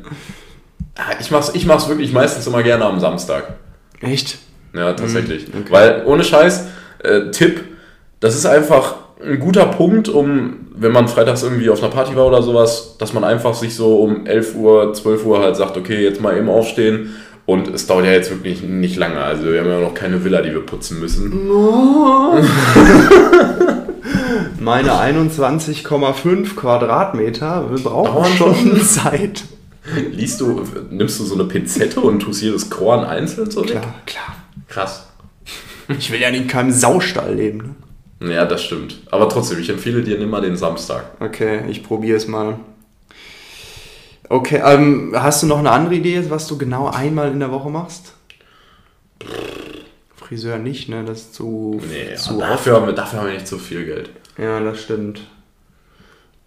[1.22, 3.54] ich mach's, ich mach's wirklich meistens immer gerne am Samstag.
[4.02, 4.38] Echt?
[4.74, 5.48] Ja, tatsächlich.
[5.48, 5.72] Mhm, okay.
[5.72, 6.68] Weil, ohne Scheiß,
[7.04, 7.64] äh, Tipp,
[8.20, 12.28] das ist einfach ein guter Punkt, um, wenn man freitags irgendwie auf einer Party war
[12.28, 16.04] oder sowas, dass man einfach sich so um 11 Uhr, 12 Uhr halt sagt, okay,
[16.04, 17.16] jetzt mal eben aufstehen.
[17.46, 19.18] Und es dauert ja jetzt wirklich nicht lange.
[19.18, 21.50] Also wir haben ja noch keine Villa, die wir putzen müssen.
[24.60, 28.80] Meine 21,5 Quadratmeter wir brauchen schon.
[28.82, 29.46] Zeit.
[30.12, 33.72] Liest du, nimmst du so eine Pinzette und tust jedes Korn einzeln so weg?
[33.72, 34.36] Klar, klar.
[34.68, 35.08] Krass.
[35.88, 37.76] Ich will ja nicht in keinem Saustall leben.
[38.20, 38.34] Ne?
[38.34, 39.02] Ja, das stimmt.
[39.12, 41.12] Aber trotzdem, ich empfehle dir, nimm mal den Samstag.
[41.20, 42.60] Okay, ich probiere es mal.
[44.28, 47.70] Okay, ähm, hast du noch eine andere Idee, was du genau einmal in der Woche
[47.70, 48.14] machst?
[50.16, 51.04] Friseur nicht, ne?
[51.04, 54.12] Das ist zu, Nee, zu dafür, haben wir, dafür haben wir nicht so viel Geld.
[54.38, 55.22] Ja, das stimmt.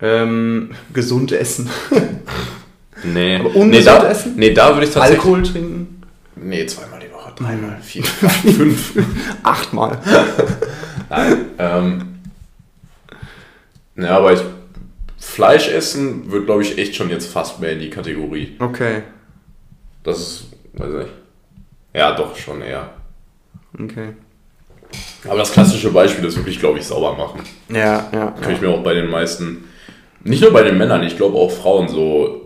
[0.00, 1.68] Ähm, gesund essen.
[3.04, 3.36] Nee.
[3.36, 4.32] Aber ungesund nee, da, essen?
[4.36, 5.18] Nee, da würde ich tatsächlich.
[5.18, 6.02] Alkohol trinken.
[6.36, 8.94] Nee, zweimal die Woche, dreimal, vier, fünf.
[9.42, 9.98] Achtmal.
[11.10, 11.36] Nein.
[11.58, 12.18] Ähm,
[13.96, 14.40] ja, aber ich.
[15.18, 18.56] Fleisch essen wird, glaube ich, echt schon jetzt fast mehr in die Kategorie.
[18.58, 19.02] Okay.
[20.02, 20.44] Das ist.
[20.72, 21.10] Weiß ich.
[21.94, 22.90] Ja, doch, schon eher.
[23.78, 24.08] Okay.
[25.28, 27.40] Aber das klassische Beispiel ist wirklich, glaube ich, sauber machen.
[27.68, 28.34] Ja, ja.
[28.40, 29.64] Kann ich mir auch bei den meisten,
[30.24, 32.41] nicht nur bei den Männern, ich glaube auch Frauen so,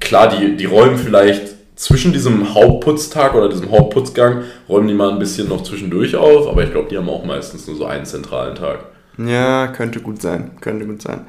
[0.00, 5.18] klar, die, die räumen vielleicht zwischen diesem Hauptputztag oder diesem Hauptputzgang, räumen die mal ein
[5.18, 8.54] bisschen noch zwischendurch auf, aber ich glaube, die haben auch meistens nur so einen zentralen
[8.54, 8.86] Tag.
[9.18, 10.52] Ja, könnte gut sein.
[10.60, 11.26] Könnte gut sein.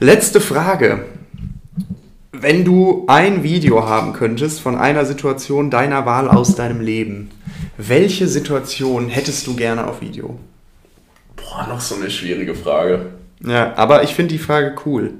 [0.00, 1.04] Letzte Frage.
[2.32, 7.30] Wenn du ein Video haben könntest von einer Situation deiner Wahl aus deinem Leben,
[7.78, 10.38] welche Situation hättest du gerne auf Video?
[11.36, 13.06] Boah, noch so eine schwierige Frage.
[13.44, 15.14] Ja, aber ich finde die Frage cool.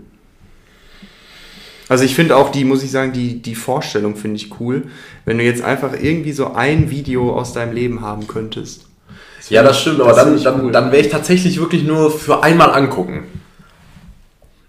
[1.89, 4.85] Also ich finde auch die, muss ich sagen, die, die Vorstellung finde ich cool,
[5.25, 8.87] wenn du jetzt einfach irgendwie so ein Video aus deinem Leben haben könntest.
[9.51, 10.73] Ja, das stimmt, aber Das dann, ich dann, cool.
[10.73, 13.25] dann wäre ich tatsächlich wirklich nur für einmal angucken.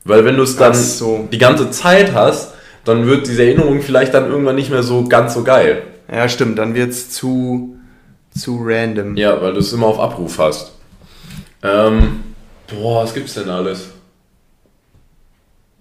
[0.03, 1.27] Weil wenn du es dann so.
[1.31, 5.33] die ganze Zeit hast, dann wird diese Erinnerung vielleicht dann irgendwann nicht mehr so ganz
[5.33, 5.83] so geil.
[6.11, 7.77] Ja, stimmt, dann wird es zu,
[8.37, 9.15] zu random.
[9.15, 10.73] Ja, weil du es immer auf Abruf hast.
[11.63, 12.19] Ähm,
[12.67, 13.89] boah, was gibt's denn alles?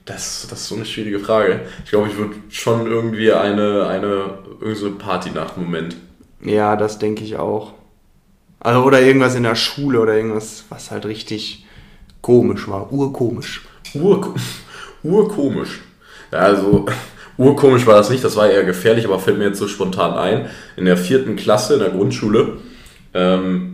[0.05, 1.63] Das, das ist so eine schwierige Frage.
[1.85, 5.97] Ich glaube, ich würde schon irgendwie eine, eine, irgendwie so Partynacht-Moment.
[6.43, 7.73] Ja, das denke ich auch.
[8.61, 11.65] Also, oder irgendwas in der Schule oder irgendwas, was halt richtig
[12.21, 12.93] komisch war.
[12.93, 13.63] Urkomisch.
[13.95, 14.35] Ur,
[15.03, 15.81] urkomisch.
[16.31, 16.85] Ja, also,
[17.39, 20.51] urkomisch war das nicht, das war eher gefährlich, aber fällt mir jetzt so spontan ein.
[20.77, 22.59] In der vierten Klasse in der Grundschule
[23.15, 23.74] ähm,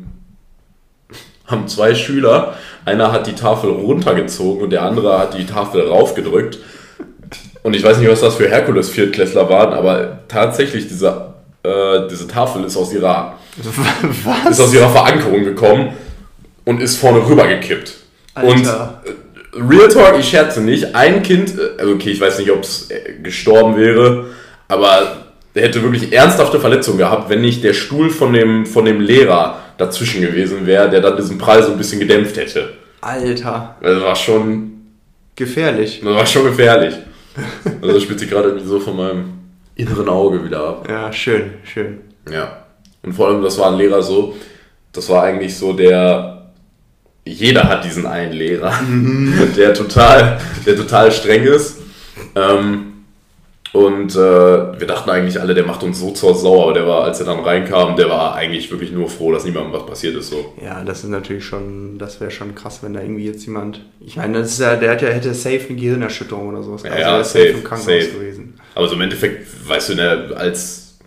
[1.51, 6.59] haben zwei Schüler, einer hat die Tafel runtergezogen und der andere hat die Tafel raufgedrückt.
[7.63, 12.65] Und ich weiß nicht, was das für Herkules-Viertklässler waren, aber tatsächlich, diese, äh, diese Tafel
[12.65, 13.35] ist aus ihrer
[14.25, 14.53] Was?
[14.53, 15.93] ist aus ihrer Verankerung gekommen
[16.65, 17.95] und ist vorne rüber gekippt.
[18.41, 18.71] Und äh,
[19.55, 22.89] Real Talk, ich scherze nicht, ein Kind, äh, also okay, ich weiß nicht, ob es
[23.23, 24.27] gestorben wäre,
[24.69, 25.17] aber
[25.55, 29.59] der hätte wirklich ernsthafte Verletzungen gehabt, wenn nicht der Stuhl von dem, von dem Lehrer
[29.81, 32.75] dazwischen gewesen wäre, der dann diesen Prall so ein bisschen gedämpft hätte.
[33.01, 33.77] Alter.
[33.81, 34.73] Also das war schon,
[35.37, 36.01] Gefährlich.
[36.05, 36.95] das war schon gefährlich.
[37.81, 39.25] Also das spielt sich gerade irgendwie so von meinem
[39.77, 40.87] inneren Auge wieder ab.
[40.89, 41.99] Ja, schön, schön.
[42.31, 42.65] Ja.
[43.03, 44.37] Und vor allem, das war ein Lehrer so,
[44.93, 46.51] das war eigentlich so der,
[47.25, 48.75] jeder hat diesen einen Lehrer,
[49.57, 51.79] der total, der total streng ist.
[52.35, 52.90] Ähm,
[53.73, 54.19] und äh,
[54.81, 57.27] wir dachten eigentlich alle, der macht uns so zur Sau, aber der war, als er
[57.27, 60.31] dann reinkam, der war eigentlich wirklich nur froh, dass niemandem was passiert ist.
[60.31, 60.55] So.
[60.61, 63.81] Ja, das ist natürlich schon, das wäre schon krass, wenn da irgendwie jetzt jemand.
[64.01, 66.83] Ich meine, das ist ja, der hat ja, hätte safe eine Gehirnerschütterung oder sowas.
[66.83, 68.13] Ja, Also ja, ist safe, im Krankenhaus safe.
[68.19, 68.55] gewesen.
[68.75, 70.99] Aber so im Endeffekt, weißt du, in der, als,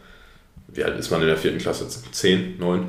[0.70, 1.86] wie alt ist man in der vierten Klasse?
[2.12, 2.86] Zehn, neun?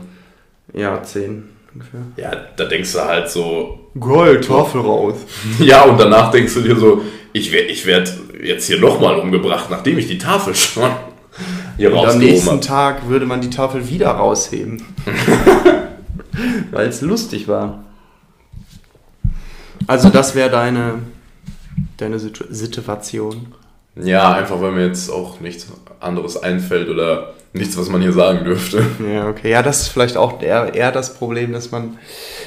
[0.72, 2.00] Ja, zehn ungefähr.
[2.16, 5.16] Ja, da denkst du halt so, Geil, Tafel raus.
[5.58, 7.02] Ja, und danach denkst du dir so,
[7.34, 10.90] ich werde ich werd jetzt hier nochmal umgebracht, nachdem ich die Tafel schon
[11.76, 12.60] hier Und am nächsten habe.
[12.60, 14.82] Tag würde man die Tafel wieder rausheben.
[16.70, 17.84] Weil es lustig war.
[19.86, 21.00] Also das wäre deine,
[21.96, 23.48] deine Situ Situation.
[23.96, 25.68] Ja, einfach weil mir jetzt auch nichts
[26.00, 28.84] anderes einfällt oder nichts, was man hier sagen dürfte.
[29.12, 29.50] Ja, okay.
[29.50, 31.98] Ja, das ist vielleicht auch eher, eher das Problem, dass man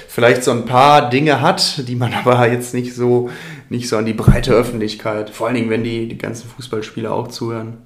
[0.10, 3.30] vielleicht so ein paar Dinge hat, die man aber jetzt nicht so,
[3.70, 7.28] nicht so an die breite Öffentlichkeit, vor allen Dingen, wenn die, die ganzen Fußballspieler auch
[7.28, 7.78] zuhören,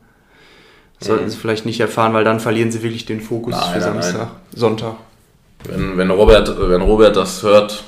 [1.00, 1.30] sollten Mhm.
[1.30, 4.02] sie vielleicht nicht erfahren, weil dann verlieren sie wirklich den Fokus Nein, für nein, nein.
[4.02, 4.94] Samstag, Sonntag.
[5.65, 7.84] Wenn, wenn, Robert, wenn Robert das hört,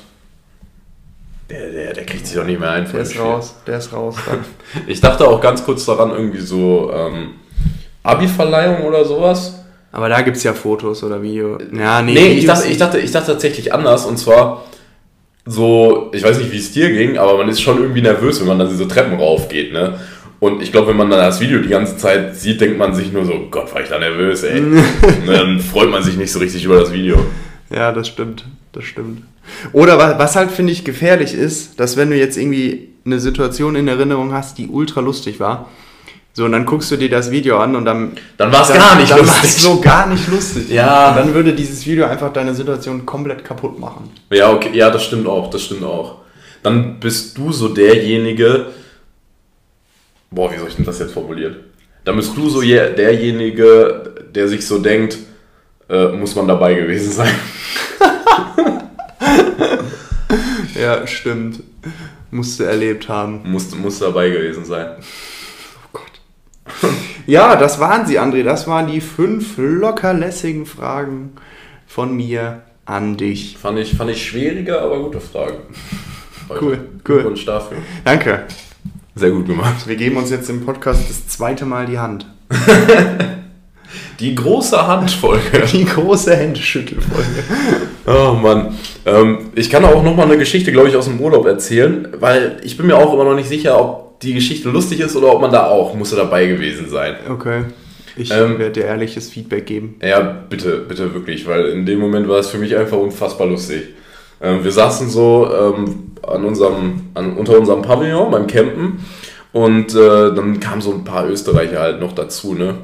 [1.50, 2.90] der, der, der kriegt sich doch nicht mehr ein.
[2.90, 3.22] Der ist Spiel.
[3.22, 4.16] raus, der ist raus.
[4.26, 4.38] Dann.
[4.86, 7.34] Ich dachte auch ganz kurz daran, irgendwie so ähm,
[8.02, 9.60] Abi-Verleihung oder sowas.
[9.92, 11.58] Aber da gibt es ja Fotos oder Video.
[11.72, 14.64] Ja, nee, Nee, ich dachte, ich, dachte, ich dachte tatsächlich anders und zwar
[15.46, 18.46] so, ich weiß nicht, wie es dir ging, aber man ist schon irgendwie nervös, wenn
[18.46, 19.98] man dann diese Treppen raufgeht, ne?
[20.40, 23.12] Und ich glaube, wenn man dann das Video die ganze Zeit sieht, denkt man sich
[23.12, 24.62] nur so, Gott, war ich da nervös, ey.
[25.26, 27.16] Dann freut man sich nicht so richtig über das Video.
[27.70, 28.44] Ja, das stimmt.
[28.72, 29.22] Das stimmt.
[29.72, 33.74] Oder was, was halt, finde ich, gefährlich ist, dass wenn du jetzt irgendwie eine Situation
[33.74, 35.70] in Erinnerung hast, die ultra lustig war,
[36.36, 38.12] so, und dann guckst du dir das Video an und dann.
[38.36, 39.42] Dann war es dann, gar nicht dann lustig.
[39.42, 40.68] war's so gar nicht lustig.
[40.68, 41.10] Ja.
[41.10, 44.10] Und dann würde dieses Video einfach deine Situation komplett kaputt machen.
[44.30, 46.16] Ja, okay, ja, das stimmt auch, das stimmt auch.
[46.64, 48.66] Dann bist du so derjenige,
[50.30, 51.54] Boah, wie soll ich denn das jetzt formulieren?
[52.04, 55.16] Da bist du so je- derjenige, der sich so denkt,
[55.88, 57.30] äh, muss man dabei gewesen sein.
[60.74, 61.62] Ja, stimmt.
[62.30, 63.42] Musste erlebt haben.
[63.44, 64.88] Muss, muss dabei gewesen sein.
[67.26, 68.42] Ja, das waren sie, André.
[68.42, 71.32] Das waren die fünf lockerlässigen Fragen
[71.86, 73.56] von mir an dich.
[73.56, 75.58] Fand ich, fand ich schwieriger, aber gute Fragen.
[75.58, 75.64] Heute.
[76.46, 76.78] Cool, cool.
[77.02, 77.78] Glückwunsch dafür.
[78.04, 78.42] Danke.
[79.14, 79.88] Sehr gut gemacht.
[79.88, 82.26] Wir geben uns jetzt im Podcast das zweite Mal die Hand.
[84.20, 85.64] Die große Handfolge.
[85.72, 87.44] Die große Händeschüttelfolge.
[88.06, 88.74] Oh Mann.
[89.06, 92.60] Ähm, ich kann auch noch mal eine Geschichte, glaube ich, aus dem Urlaub erzählen, weil
[92.62, 95.40] ich bin mir auch immer noch nicht sicher, ob die Geschichte lustig ist oder ob
[95.40, 97.16] man da auch musste dabei gewesen sein.
[97.28, 97.64] Okay.
[98.16, 99.96] Ich Ähm, werde dir ehrliches Feedback geben.
[100.02, 103.82] Ja, bitte, bitte wirklich, weil in dem Moment war es für mich einfach unfassbar lustig.
[104.40, 109.04] Ähm, wir saßen so ähm, an unserem, an, unter unserem Pavillon beim Campen
[109.52, 112.74] und äh, dann kamen so ein paar Österreicher halt noch dazu, ne?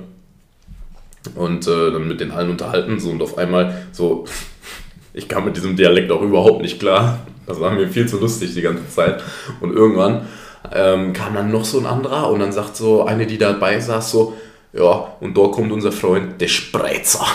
[1.35, 4.25] Und äh, dann mit den allen unterhalten so und auf einmal so,
[5.15, 7.21] ich kam mit diesem Dialekt auch überhaupt nicht klar.
[7.47, 9.23] Das war mir viel zu lustig die ganze Zeit.
[9.61, 10.27] Und irgendwann
[10.73, 14.11] ähm, kam dann noch so ein anderer und dann sagt so eine, die dabei saß,
[14.11, 14.35] so,
[14.73, 17.27] ja, und da kommt unser Freund, der Spreizer.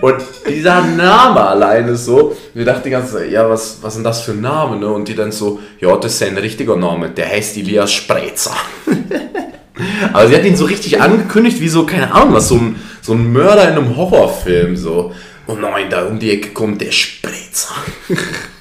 [0.00, 0.16] und
[0.48, 4.32] dieser Name alleine so, wir dachten die ganze Zeit, ja, was, was ist das für
[4.32, 4.88] ein Name, ne?
[4.88, 8.54] Und die dann so, ja, das ist sein richtiger Name, der heißt Elias Spreizer.
[10.12, 13.12] Aber sie hat ihn so richtig angekündigt, wie so, keine Ahnung, was, so ein, so
[13.12, 15.12] ein Mörder in einem Horrorfilm, so.
[15.46, 17.74] Oh nein, da um die Ecke kommt der Spreizer.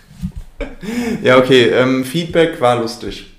[1.23, 1.69] Ja, okay.
[1.69, 3.33] Ähm, Feedback war lustig.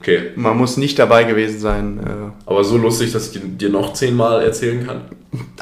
[0.00, 1.98] Okay, Man muss nicht dabei gewesen sein.
[1.98, 5.00] Äh, aber so lustig, dass ich dir noch zehnmal erzählen kann.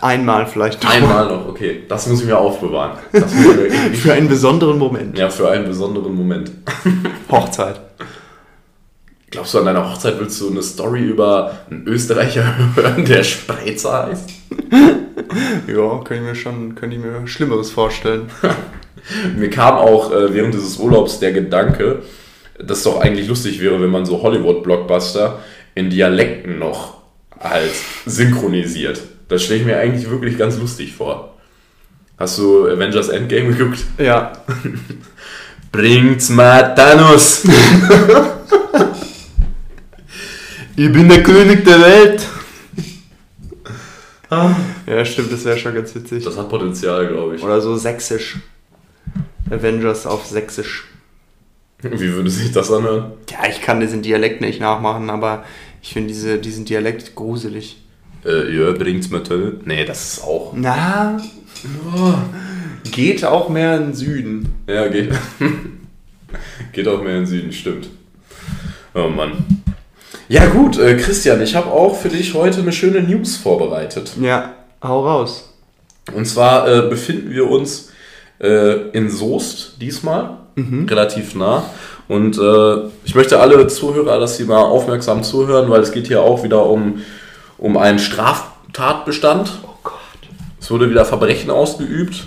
[0.02, 0.82] einmal vielleicht.
[0.84, 0.90] noch.
[0.90, 1.84] Einmal noch, okay.
[1.88, 2.98] Das muss ich mir aufbewahren.
[3.12, 5.16] Muss ich mir Für einen besonderen Moment.
[5.16, 6.50] ja, für einen besonderen Moment.
[7.30, 7.80] Hochzeit.
[9.30, 12.44] Glaubst du, an deiner Hochzeit willst du eine Story über einen Österreicher
[12.76, 14.30] hören, der Spreizer heißt?
[15.66, 18.30] Ja, könnte ich mir schon, könnte ich mir Schlimmeres vorstellen.
[19.36, 22.02] Mir kam auch äh, während dieses Urlaubs der Gedanke,
[22.58, 25.40] dass es doch eigentlich lustig wäre, wenn man so Hollywood-Blockbuster
[25.74, 26.96] in Dialekten noch
[27.38, 27.72] halt
[28.06, 29.00] synchronisiert.
[29.28, 31.34] Das stelle ich mir eigentlich wirklich ganz lustig vor.
[32.18, 33.80] Hast du Avengers Endgame geguckt?
[33.98, 34.32] Ja.
[35.72, 37.44] Bringt's mal Thanos!
[40.76, 42.26] ich bin der König der Welt!
[44.86, 46.24] Ja, stimmt, das wäre schon ganz witzig.
[46.24, 47.42] Das hat Potenzial, glaube ich.
[47.42, 48.38] Oder so sächsisch.
[49.50, 50.86] Avengers auf sächsisch.
[51.82, 53.12] Wie würde sich das anhören?
[53.30, 55.44] Ja, ich kann diesen Dialekt nicht nachmachen, aber
[55.82, 57.82] ich finde diese, diesen Dialekt gruselig.
[58.24, 59.60] Äh, ja, bringt's mal Tölle.
[59.64, 60.52] Nee, das ist auch.
[60.56, 61.20] Na,
[62.90, 64.54] geht auch mehr in den Süden.
[64.66, 65.12] Ja, geht.
[66.72, 67.88] geht auch mehr in den Süden, stimmt.
[68.94, 69.44] Oh Mann.
[70.28, 74.12] Ja, gut, äh, Christian, ich habe auch für dich heute eine schöne News vorbereitet.
[74.20, 75.52] Ja, hau raus.
[76.12, 77.92] Und zwar äh, befinden wir uns
[78.38, 80.38] äh, in Soest diesmal,
[80.88, 81.64] relativ nah.
[82.08, 86.22] Und äh, ich möchte alle Zuhörer, dass sie mal aufmerksam zuhören, weil es geht hier
[86.22, 87.02] auch wieder um,
[87.58, 89.52] um einen Straftatbestand.
[89.64, 89.94] Oh Gott.
[90.60, 92.26] Es wurde wieder Verbrechen ausgeübt.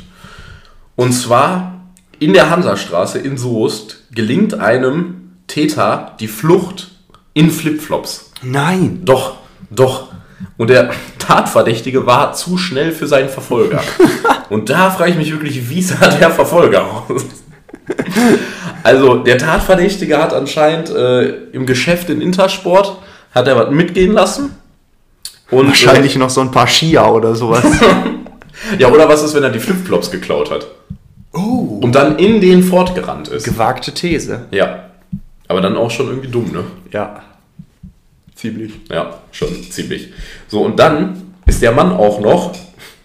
[0.96, 1.86] Und zwar
[2.20, 6.92] in der Hansastraße in Soest gelingt einem Täter die Flucht
[7.34, 8.32] in Flipflops.
[8.44, 9.02] Nein.
[9.06, 9.38] Doch,
[9.70, 10.09] doch.
[10.58, 13.82] Und der Tatverdächtige war zu schnell für seinen Verfolger.
[14.50, 17.26] Und da frage ich mich wirklich, wie sah der Verfolger aus?
[18.84, 22.98] Also, der Tatverdächtige hat anscheinend äh, im Geschäft in Intersport
[23.34, 24.56] hat er was mitgehen lassen.
[25.52, 27.64] Und, Wahrscheinlich noch so ein paar Skier oder sowas.
[27.64, 30.68] Äh, ja, oder was ist, wenn er die Flipflops geklaut hat?
[31.34, 31.80] oh.
[31.82, 33.46] Und dann in den fortgerannt ist.
[33.46, 34.48] Gewagte These.
[34.52, 34.90] Ja.
[35.48, 36.64] Aber dann auch schon irgendwie dumm, ne?
[36.92, 37.22] Ja.
[38.40, 38.72] Ziemlich.
[38.90, 40.14] Ja, schon ziemlich.
[40.48, 42.54] So, und dann ist der Mann auch noch.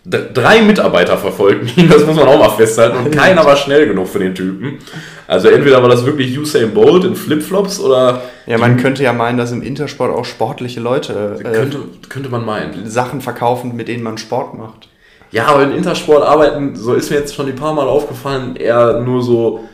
[0.05, 2.99] Drei Mitarbeiter verfolgten ihn, das muss man auch mal festhalten.
[2.99, 4.79] Und keiner war schnell genug für den Typen.
[5.27, 9.38] Also entweder war das wirklich Usain Bolt in Flipflops oder Ja, man könnte ja meinen,
[9.38, 12.88] dass im Intersport auch sportliche Leute äh, könnte, könnte man meinen.
[12.88, 14.88] Sachen verkaufen, mit denen man Sport macht.
[15.33, 19.01] Ja, aber in Intersport arbeiten, so ist mir jetzt schon ein paar Mal aufgefallen, eher
[19.01, 19.64] nur so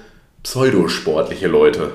[0.43, 1.91] pseudosportliche Leute.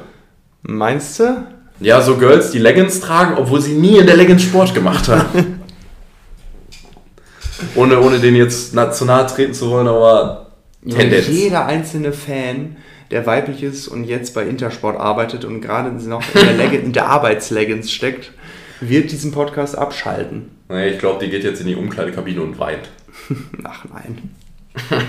[0.62, 1.48] Meinst du?
[1.80, 5.62] Ja, so Girls, die Leggings tragen, obwohl sie nie in der Leggings Sport gemacht haben.
[7.76, 10.52] ohne, ohne den jetzt zu nahe treten zu wollen, aber
[10.88, 11.28] Tendenz.
[11.28, 12.78] Jeder einzelne Fan,
[13.12, 16.94] der weiblich ist und jetzt bei Intersport arbeitet und gerade noch in der, Leg in
[16.94, 18.32] der Arbeitsleggings steckt,
[18.80, 20.52] wird diesen Podcast abschalten.
[20.70, 22.90] Naja, ich glaube, die geht jetzt in die Umkleidekabine und weint.
[23.64, 24.32] Ach nein.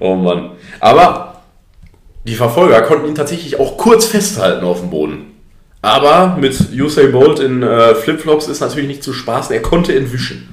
[0.00, 0.50] Oh Mann.
[0.80, 1.35] Aber
[2.26, 5.26] die Verfolger konnten ihn tatsächlich auch kurz festhalten auf dem Boden.
[5.80, 9.54] Aber mit Usain Bolt in äh, Flipflops ist natürlich nicht zu spaßen.
[9.54, 10.48] Er konnte entwischen.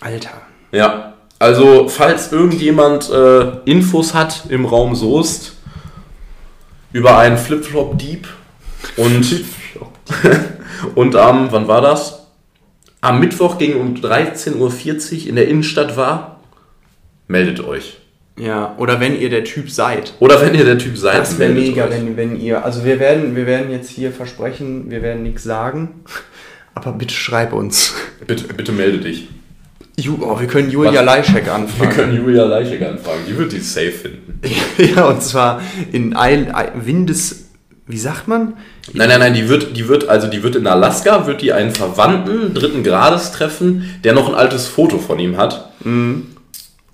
[0.00, 0.30] Alter.
[0.72, 5.52] Ja, also falls irgendjemand äh, Infos hat im Raum Soest
[6.92, 8.26] über einen Flipflop-Dieb
[8.96, 9.44] und,
[10.94, 12.26] und am, wann war das?
[13.02, 16.40] Am Mittwoch ging um 13.40 Uhr in der Innenstadt war,
[17.28, 17.98] meldet euch.
[18.36, 20.14] Ja, oder wenn ihr der Typ seid.
[20.18, 21.90] Oder wenn ihr der Typ seid, Das wäre mega, euch.
[21.90, 22.64] wenn, wenn ihr.
[22.64, 26.02] Also wir werden, wir werden jetzt hier versprechen, wir werden nichts sagen.
[26.74, 27.94] Aber bitte schreib uns.
[28.26, 29.28] Bitte, bitte melde dich.
[29.96, 31.04] Ju, oh, wir können Julia Was?
[31.04, 31.90] Leischek Wir anfragen.
[31.92, 33.20] können Julia Leichig anfragen.
[33.28, 34.40] Die wird die safe finden.
[34.96, 37.42] ja, und zwar in Eil, Windes.
[37.86, 38.54] Wie sagt man?
[38.94, 41.70] Nein, nein, nein, die wird, die wird, also die wird in Alaska, wird die einen
[41.70, 45.70] Verwandten dritten Grades treffen, der noch ein altes Foto von ihm hat.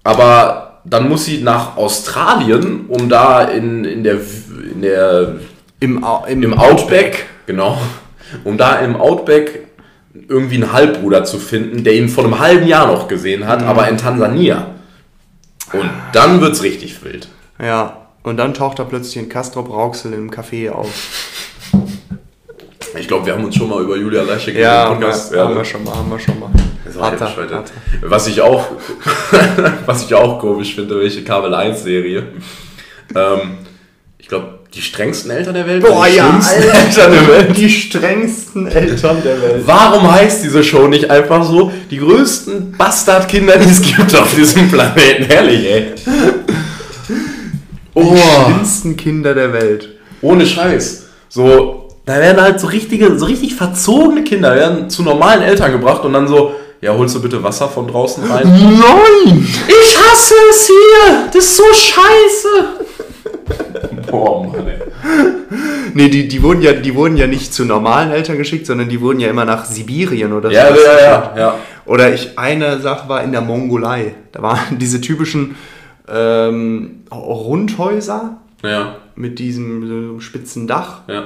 [0.03, 4.17] Aber dann muss sie nach Australien, um da in, in der,
[4.75, 5.35] in der,
[5.81, 7.79] Im, Au- im Outback, genau,
[8.45, 9.67] um da im Outback
[10.29, 13.89] irgendwie einen Halbbruder zu finden, der ihn vor einem halben Jahr noch gesehen hat, aber
[13.89, 14.67] in Tansania.
[15.73, 17.29] Und dann wird's richtig wild.
[17.63, 20.89] Ja, und dann taucht da plötzlich ein Castrop Rauxel im Café auf.
[22.99, 25.37] Ich glaube, wir haben uns schon mal über Julia Leischek Ja, im haben wir, Podcast-
[25.37, 26.51] haben wir schon mal, haben wir schon mal.
[26.93, 27.53] Das war Hat Bescheid.
[27.53, 27.73] hat
[28.03, 28.67] Was ich auch,
[29.87, 32.25] was ich auch komisch finde, welche Kabel 1 Serie.
[33.15, 33.59] Ähm,
[34.19, 35.85] ich glaube, die strengsten Eltern der Welt.
[35.85, 36.79] Boah, die ja, schlimmsten Alter.
[36.79, 37.57] Eltern der Welt.
[37.57, 39.63] Die strengsten Eltern der Welt.
[39.67, 44.69] Warum heißt diese Show nicht einfach so, die größten Bastardkinder, die es gibt auf diesem
[44.71, 45.25] Planeten?
[45.25, 45.87] Herrlich, ey.
[47.09, 47.13] Die
[47.95, 49.89] Oh, schlimmsten Kinder der Welt.
[50.23, 51.07] ohne Scheiß.
[51.29, 56.05] So, da werden halt so richtige, so richtig verzogene Kinder werden zu normalen Eltern gebracht
[56.05, 58.49] und dann so, ja, holst du bitte Wasser von draußen rein?
[58.49, 59.47] Nein!
[59.69, 61.27] Ich hasse es hier!
[61.33, 62.49] Das ist so scheiße!
[64.11, 64.79] Boah, Mann, ey.
[65.95, 69.01] Nee, die, die, wurden ja, die wurden ja nicht zu normalen Eltern geschickt, sondern die
[69.01, 70.81] wurden ja immer nach Sibirien oder Ja, so.
[70.81, 71.55] ja, ja, ja.
[71.85, 74.15] Oder ich, eine Sache war in der Mongolei.
[74.33, 75.57] Da waren diese typischen
[76.09, 81.25] ähm, Rundhäuser Ja, mit diesem so einem spitzen Dach ja.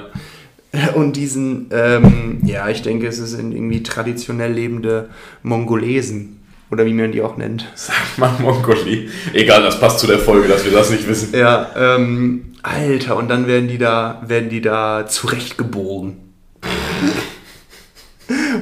[0.95, 5.11] und diesen, ähm, ja, ich denke, es sind irgendwie traditionell lebende
[5.43, 6.41] Mongolesen.
[6.71, 7.71] Oder wie man die auch nennt.
[7.75, 9.09] Sag mal Mongolie.
[9.33, 11.33] Egal, das passt zu der Folge, dass wir das nicht wissen.
[11.33, 16.17] Ja, ähm, Alter, und dann werden die da, werden die da zurechtgebogen.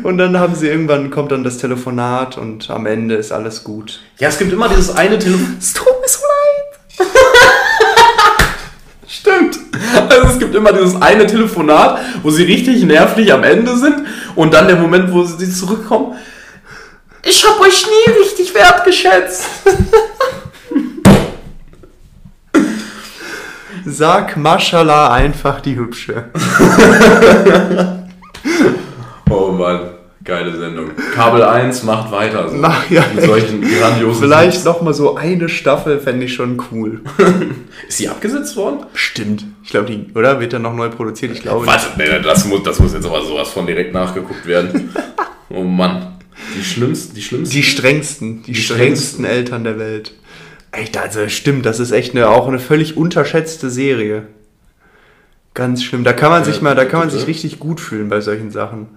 [0.03, 4.01] Und dann haben sie irgendwann, kommt dann das Telefonat und am Ende ist alles gut.
[4.19, 5.57] Ja, es gibt immer dieses eine Telefon.
[5.57, 6.19] Es tut mir so
[6.99, 7.09] leid.
[9.07, 9.62] Stimmt.
[10.09, 14.03] Also es gibt immer dieses eine Telefonat, wo sie richtig nervlich am Ende sind
[14.35, 16.15] und dann der Moment, wo sie zurückkommen.
[17.25, 19.45] Ich habe euch nie richtig wertgeschätzt.
[23.85, 26.25] Sag Maschallah einfach die Hübsche.
[29.31, 29.93] Oh Mann,
[30.25, 30.91] geile Sendung.
[31.15, 32.51] Kabel 1 macht weiter.
[32.51, 32.57] So.
[32.57, 37.01] Mach, ja, Mit solchen grandiosen Vielleicht noch mal so eine Staffel fände ich schon cool.
[37.89, 38.85] Ist sie abgesetzt worden?
[38.93, 39.45] Stimmt.
[39.73, 40.39] Ich glaube, die, oder?
[40.39, 41.33] Wird dann noch neu produziert?
[41.33, 41.67] Ich glaube.
[41.67, 44.95] Warte, nee, das muss, das muss jetzt aber sowas von direkt nachgeguckt werden.
[45.49, 46.19] Oh Mann.
[46.57, 47.55] Die schlimmsten, die schlimmsten.
[47.55, 50.13] Die strengsten, die, Die strengsten Eltern der Welt.
[50.73, 54.27] Echt, also stimmt, das ist echt eine, auch eine völlig unterschätzte Serie.
[55.53, 56.05] Ganz schlimm.
[56.05, 58.89] Da kann man sich mal, da kann man sich richtig gut fühlen bei solchen Sachen.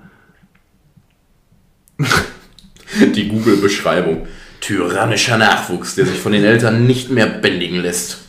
[3.15, 4.27] Die Google-Beschreibung.
[4.61, 8.19] Tyrannischer Nachwuchs, der sich von den Eltern nicht mehr bändigen lässt.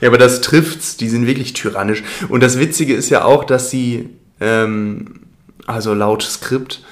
[0.00, 0.96] Ja, aber das trifft's.
[0.96, 2.02] Die sind wirklich tyrannisch.
[2.28, 4.10] Und das Witzige ist ja auch, dass sie,
[4.40, 5.20] ähm,
[5.66, 6.82] also laut Skript,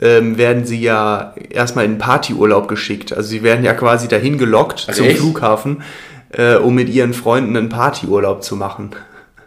[0.00, 3.12] ähm, werden sie ja erstmal in Partyurlaub geschickt.
[3.12, 5.20] Also sie werden ja quasi dahin gelockt Ach, zum echt?
[5.20, 5.82] Flughafen,
[6.30, 8.90] äh, um mit ihren Freunden einen Partyurlaub zu machen.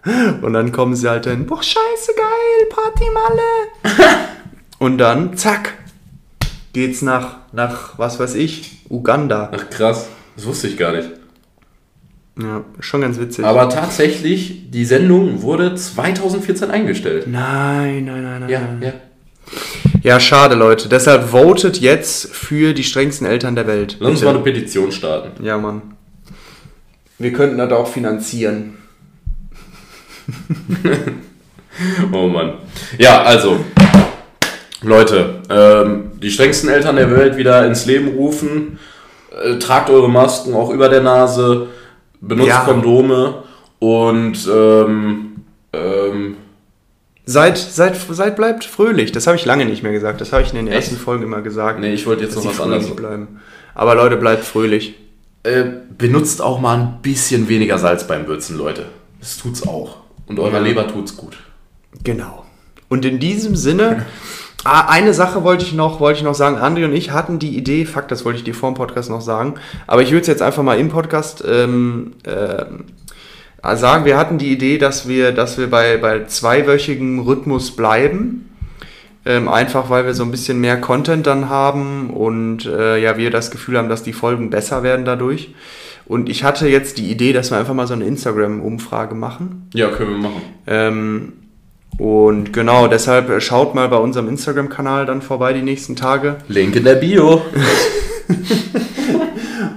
[0.41, 4.18] Und dann kommen sie halt dann, boah, scheiße geil, Partymalle.
[4.80, 5.74] Und dann, zack,
[6.74, 9.52] geht's nach, nach, was weiß ich, Uganda.
[9.54, 11.10] Ach krass, das wusste ich gar nicht.
[12.41, 13.45] Ja, schon ganz witzig.
[13.45, 17.27] Aber tatsächlich, die Sendung wurde 2014 eingestellt.
[17.27, 18.50] nein, nein, nein, nein.
[18.50, 18.81] Ja, nein.
[18.81, 18.94] ja.
[20.04, 20.90] Ja, schade, Leute.
[20.90, 23.98] Deshalb votet jetzt für die strengsten Eltern der Welt.
[24.00, 25.44] Lass uns mal eine Petition starten.
[25.44, 25.81] Ja, Mann.
[27.17, 28.77] Wir könnten das auch finanzieren.
[32.13, 32.54] Oh Mann.
[32.98, 33.60] Ja, also,
[34.81, 38.79] Leute, ähm, die strengsten Eltern der Welt wieder ins Leben rufen.
[39.44, 41.67] Äh, tragt eure Masken auch über der Nase.
[42.28, 42.60] Benutzt Ja.
[42.65, 43.44] Kondome.
[43.80, 45.36] Und, ähm,
[45.73, 46.38] ähm,
[47.28, 49.12] Seid, seid, seid, bleibt fröhlich.
[49.12, 50.21] Das habe ich lange nicht mehr gesagt.
[50.21, 50.76] Das habe ich in den Echt?
[50.92, 51.80] ersten Folgen immer gesagt.
[51.80, 52.96] nee, ich wollte jetzt noch was anderes.
[52.96, 53.40] bleiben.
[53.73, 54.94] Aber Leute, bleibt fröhlich.
[55.44, 55.63] äh,
[55.98, 58.86] benutzt auch mal ein bisschen weniger Salz beim Würzen, Leute.
[59.19, 59.98] Das tut's auch.
[60.28, 60.60] Und eurer Ja.
[60.60, 61.38] Leber tut's gut.
[62.04, 62.46] Genau.
[62.90, 64.06] Und in diesem Sinne,
[64.66, 66.58] eine Sache wollte ich noch, wollte ich noch sagen.
[66.58, 69.22] André und ich hatten die Idee, fuck, das wollte ich dir vor dem Podcast noch
[69.22, 69.56] sagen,
[69.88, 72.86] aber ich würde es jetzt einfach mal im Podcast ähm, ähm,
[73.76, 74.06] sagen.
[74.06, 78.50] Wir hatten die Idee, dass wir, dass wir bei, bei zweiwöchigem Rhythmus bleiben.
[79.28, 83.32] Ähm, einfach weil wir so ein bisschen mehr Content dann haben und äh, ja, wir
[83.32, 85.56] das Gefühl haben, dass die Folgen besser werden dadurch.
[86.06, 89.68] Und ich hatte jetzt die Idee, dass wir einfach mal so eine Instagram-Umfrage machen.
[89.74, 90.42] Ja, können wir machen.
[90.68, 91.34] Ähm,
[91.98, 96.37] und genau, deshalb äh, schaut mal bei unserem Instagram-Kanal dann vorbei die nächsten Tage.
[96.48, 97.41] Link in der Bio.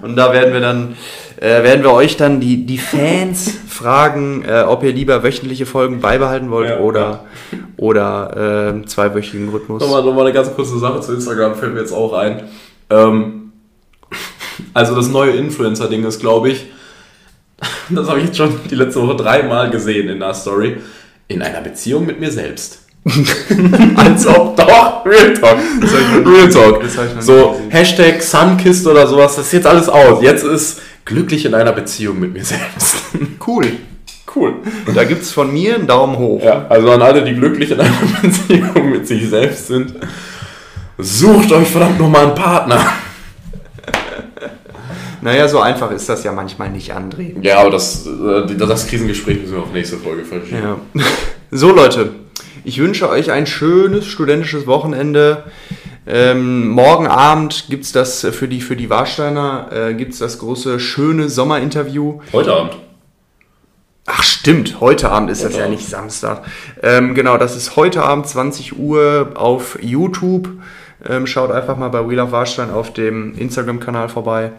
[0.02, 0.96] Und da werden wir dann,
[1.36, 6.00] äh, werden wir euch dann die, die Fans fragen, äh, ob ihr lieber wöchentliche Folgen
[6.00, 7.24] beibehalten wollt Ja, oder,
[7.76, 9.82] oder äh, zweiwöchigen Rhythmus.
[9.82, 12.44] Nochmal, nochmal eine ganz kurze Sache zu Instagram, fällt mir jetzt auch ein.
[12.90, 13.52] Ähm,
[14.72, 16.66] also das neue Influencer-Ding ist, glaube ich,
[17.90, 20.78] das habe ich jetzt schon die letzte Woche dreimal gesehen in der Story,
[21.28, 22.80] in einer Beziehung mit mir selbst.
[23.94, 25.58] Als ob doch, Real Talk.
[26.26, 26.82] Real Talk.
[27.20, 27.60] So.
[27.68, 30.22] Hashtag Sunkist oder sowas, das ist jetzt alles aus.
[30.22, 32.96] Jetzt ist glücklich in einer Beziehung mit mir selbst.
[33.46, 33.64] Cool.
[34.36, 34.56] cool.
[34.86, 36.42] Und da gibt es von mir einen Daumen hoch.
[36.44, 39.94] Ja, also an alle, die glücklich in einer Beziehung mit sich selbst sind,
[40.98, 42.78] sucht euch verdammt nochmal einen Partner.
[45.20, 47.34] Naja, so einfach ist das ja manchmal nicht, André.
[47.42, 50.62] Ja, aber das, äh, das Krisengespräch müssen wir auf nächste Folge verschieben.
[50.62, 51.02] Ja.
[51.50, 52.10] So, Leute,
[52.64, 55.44] ich wünsche euch ein schönes studentisches Wochenende.
[56.06, 60.38] Ähm, morgen Abend gibt es das für die, für die Warsteiner, äh, gibt es das
[60.40, 62.20] große, schöne Sommerinterview.
[62.34, 62.76] Heute Abend.
[64.04, 65.78] Ach stimmt, heute Abend ist das Heute ja Abend.
[65.78, 66.42] nicht Samstag.
[66.82, 70.48] Ähm, genau, das ist heute Abend 20 Uhr auf YouTube.
[71.06, 74.52] Ähm, schaut einfach mal bei Wheel of Warstein auf dem Instagram-Kanal vorbei.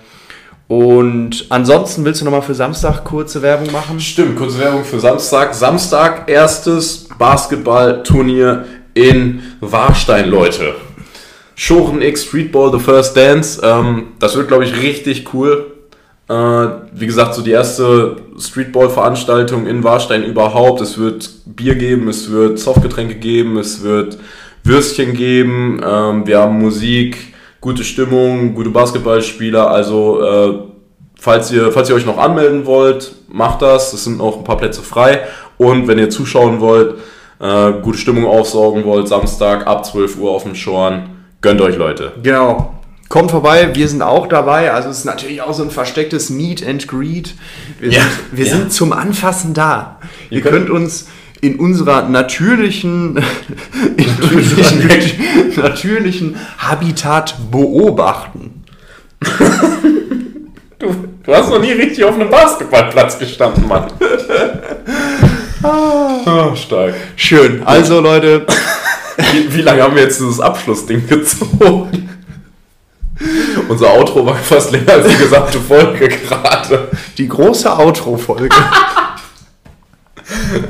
[0.69, 3.99] Und ansonsten willst du nochmal für Samstag kurze Werbung machen?
[3.99, 5.55] Stimmt, kurze Werbung für Samstag.
[5.55, 10.75] Samstag, erstes Basketballturnier in Warstein, Leute.
[11.55, 13.59] Schoren X Streetball, The First Dance.
[13.63, 15.71] Ähm, das wird, glaube ich, richtig cool.
[16.29, 20.81] Äh, wie gesagt, so die erste Streetball-Veranstaltung in Warstein überhaupt.
[20.81, 24.19] Es wird Bier geben, es wird Softgetränke geben, es wird
[24.63, 25.81] Würstchen geben.
[25.83, 27.28] Ähm, wir haben Musik,
[27.61, 29.69] gute Stimmung, gute Basketballspieler.
[29.69, 30.59] Also, äh,
[31.19, 33.93] falls, ihr, falls ihr euch noch anmelden wollt, macht das.
[33.93, 35.21] Es sind noch ein paar Plätze frei.
[35.57, 36.95] Und wenn ihr zuschauen wollt,
[37.39, 41.09] äh, gute Stimmung aufsaugen wollt, Samstag ab 12 Uhr auf dem Schorn,
[41.41, 42.13] gönnt euch, Leute.
[42.23, 42.75] Genau.
[43.09, 44.71] Kommt vorbei, wir sind auch dabei.
[44.71, 47.33] Also es ist natürlich auch so ein verstecktes Meet and Greet.
[47.79, 48.55] Wir, Ja, sind, wir ja.
[48.55, 49.97] sind zum Anfassen da.
[50.29, 51.07] Ihr, Ihr könnt könnt- uns
[51.41, 53.13] in unserer natürlichen,
[53.97, 58.63] natürlichen, natürlichen Habitat beobachten.
[60.79, 63.87] Du, du hast noch nie richtig auf einem Basketballplatz gestanden, Mann.
[65.63, 66.93] Ah, stark.
[67.15, 67.63] Schön.
[67.65, 68.45] Also Leute,
[69.31, 72.09] Wie, wie lange haben wir jetzt dieses Abschlussding gezogen?
[73.67, 76.87] Unser Outro war fast länger als die gesamte Folge gerade.
[77.17, 78.55] die große Outro-Folge.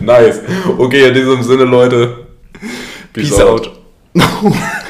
[0.01, 0.41] Nice.
[0.77, 2.27] Okay, in diesem Sinne, Leute.
[3.13, 3.79] Peace out.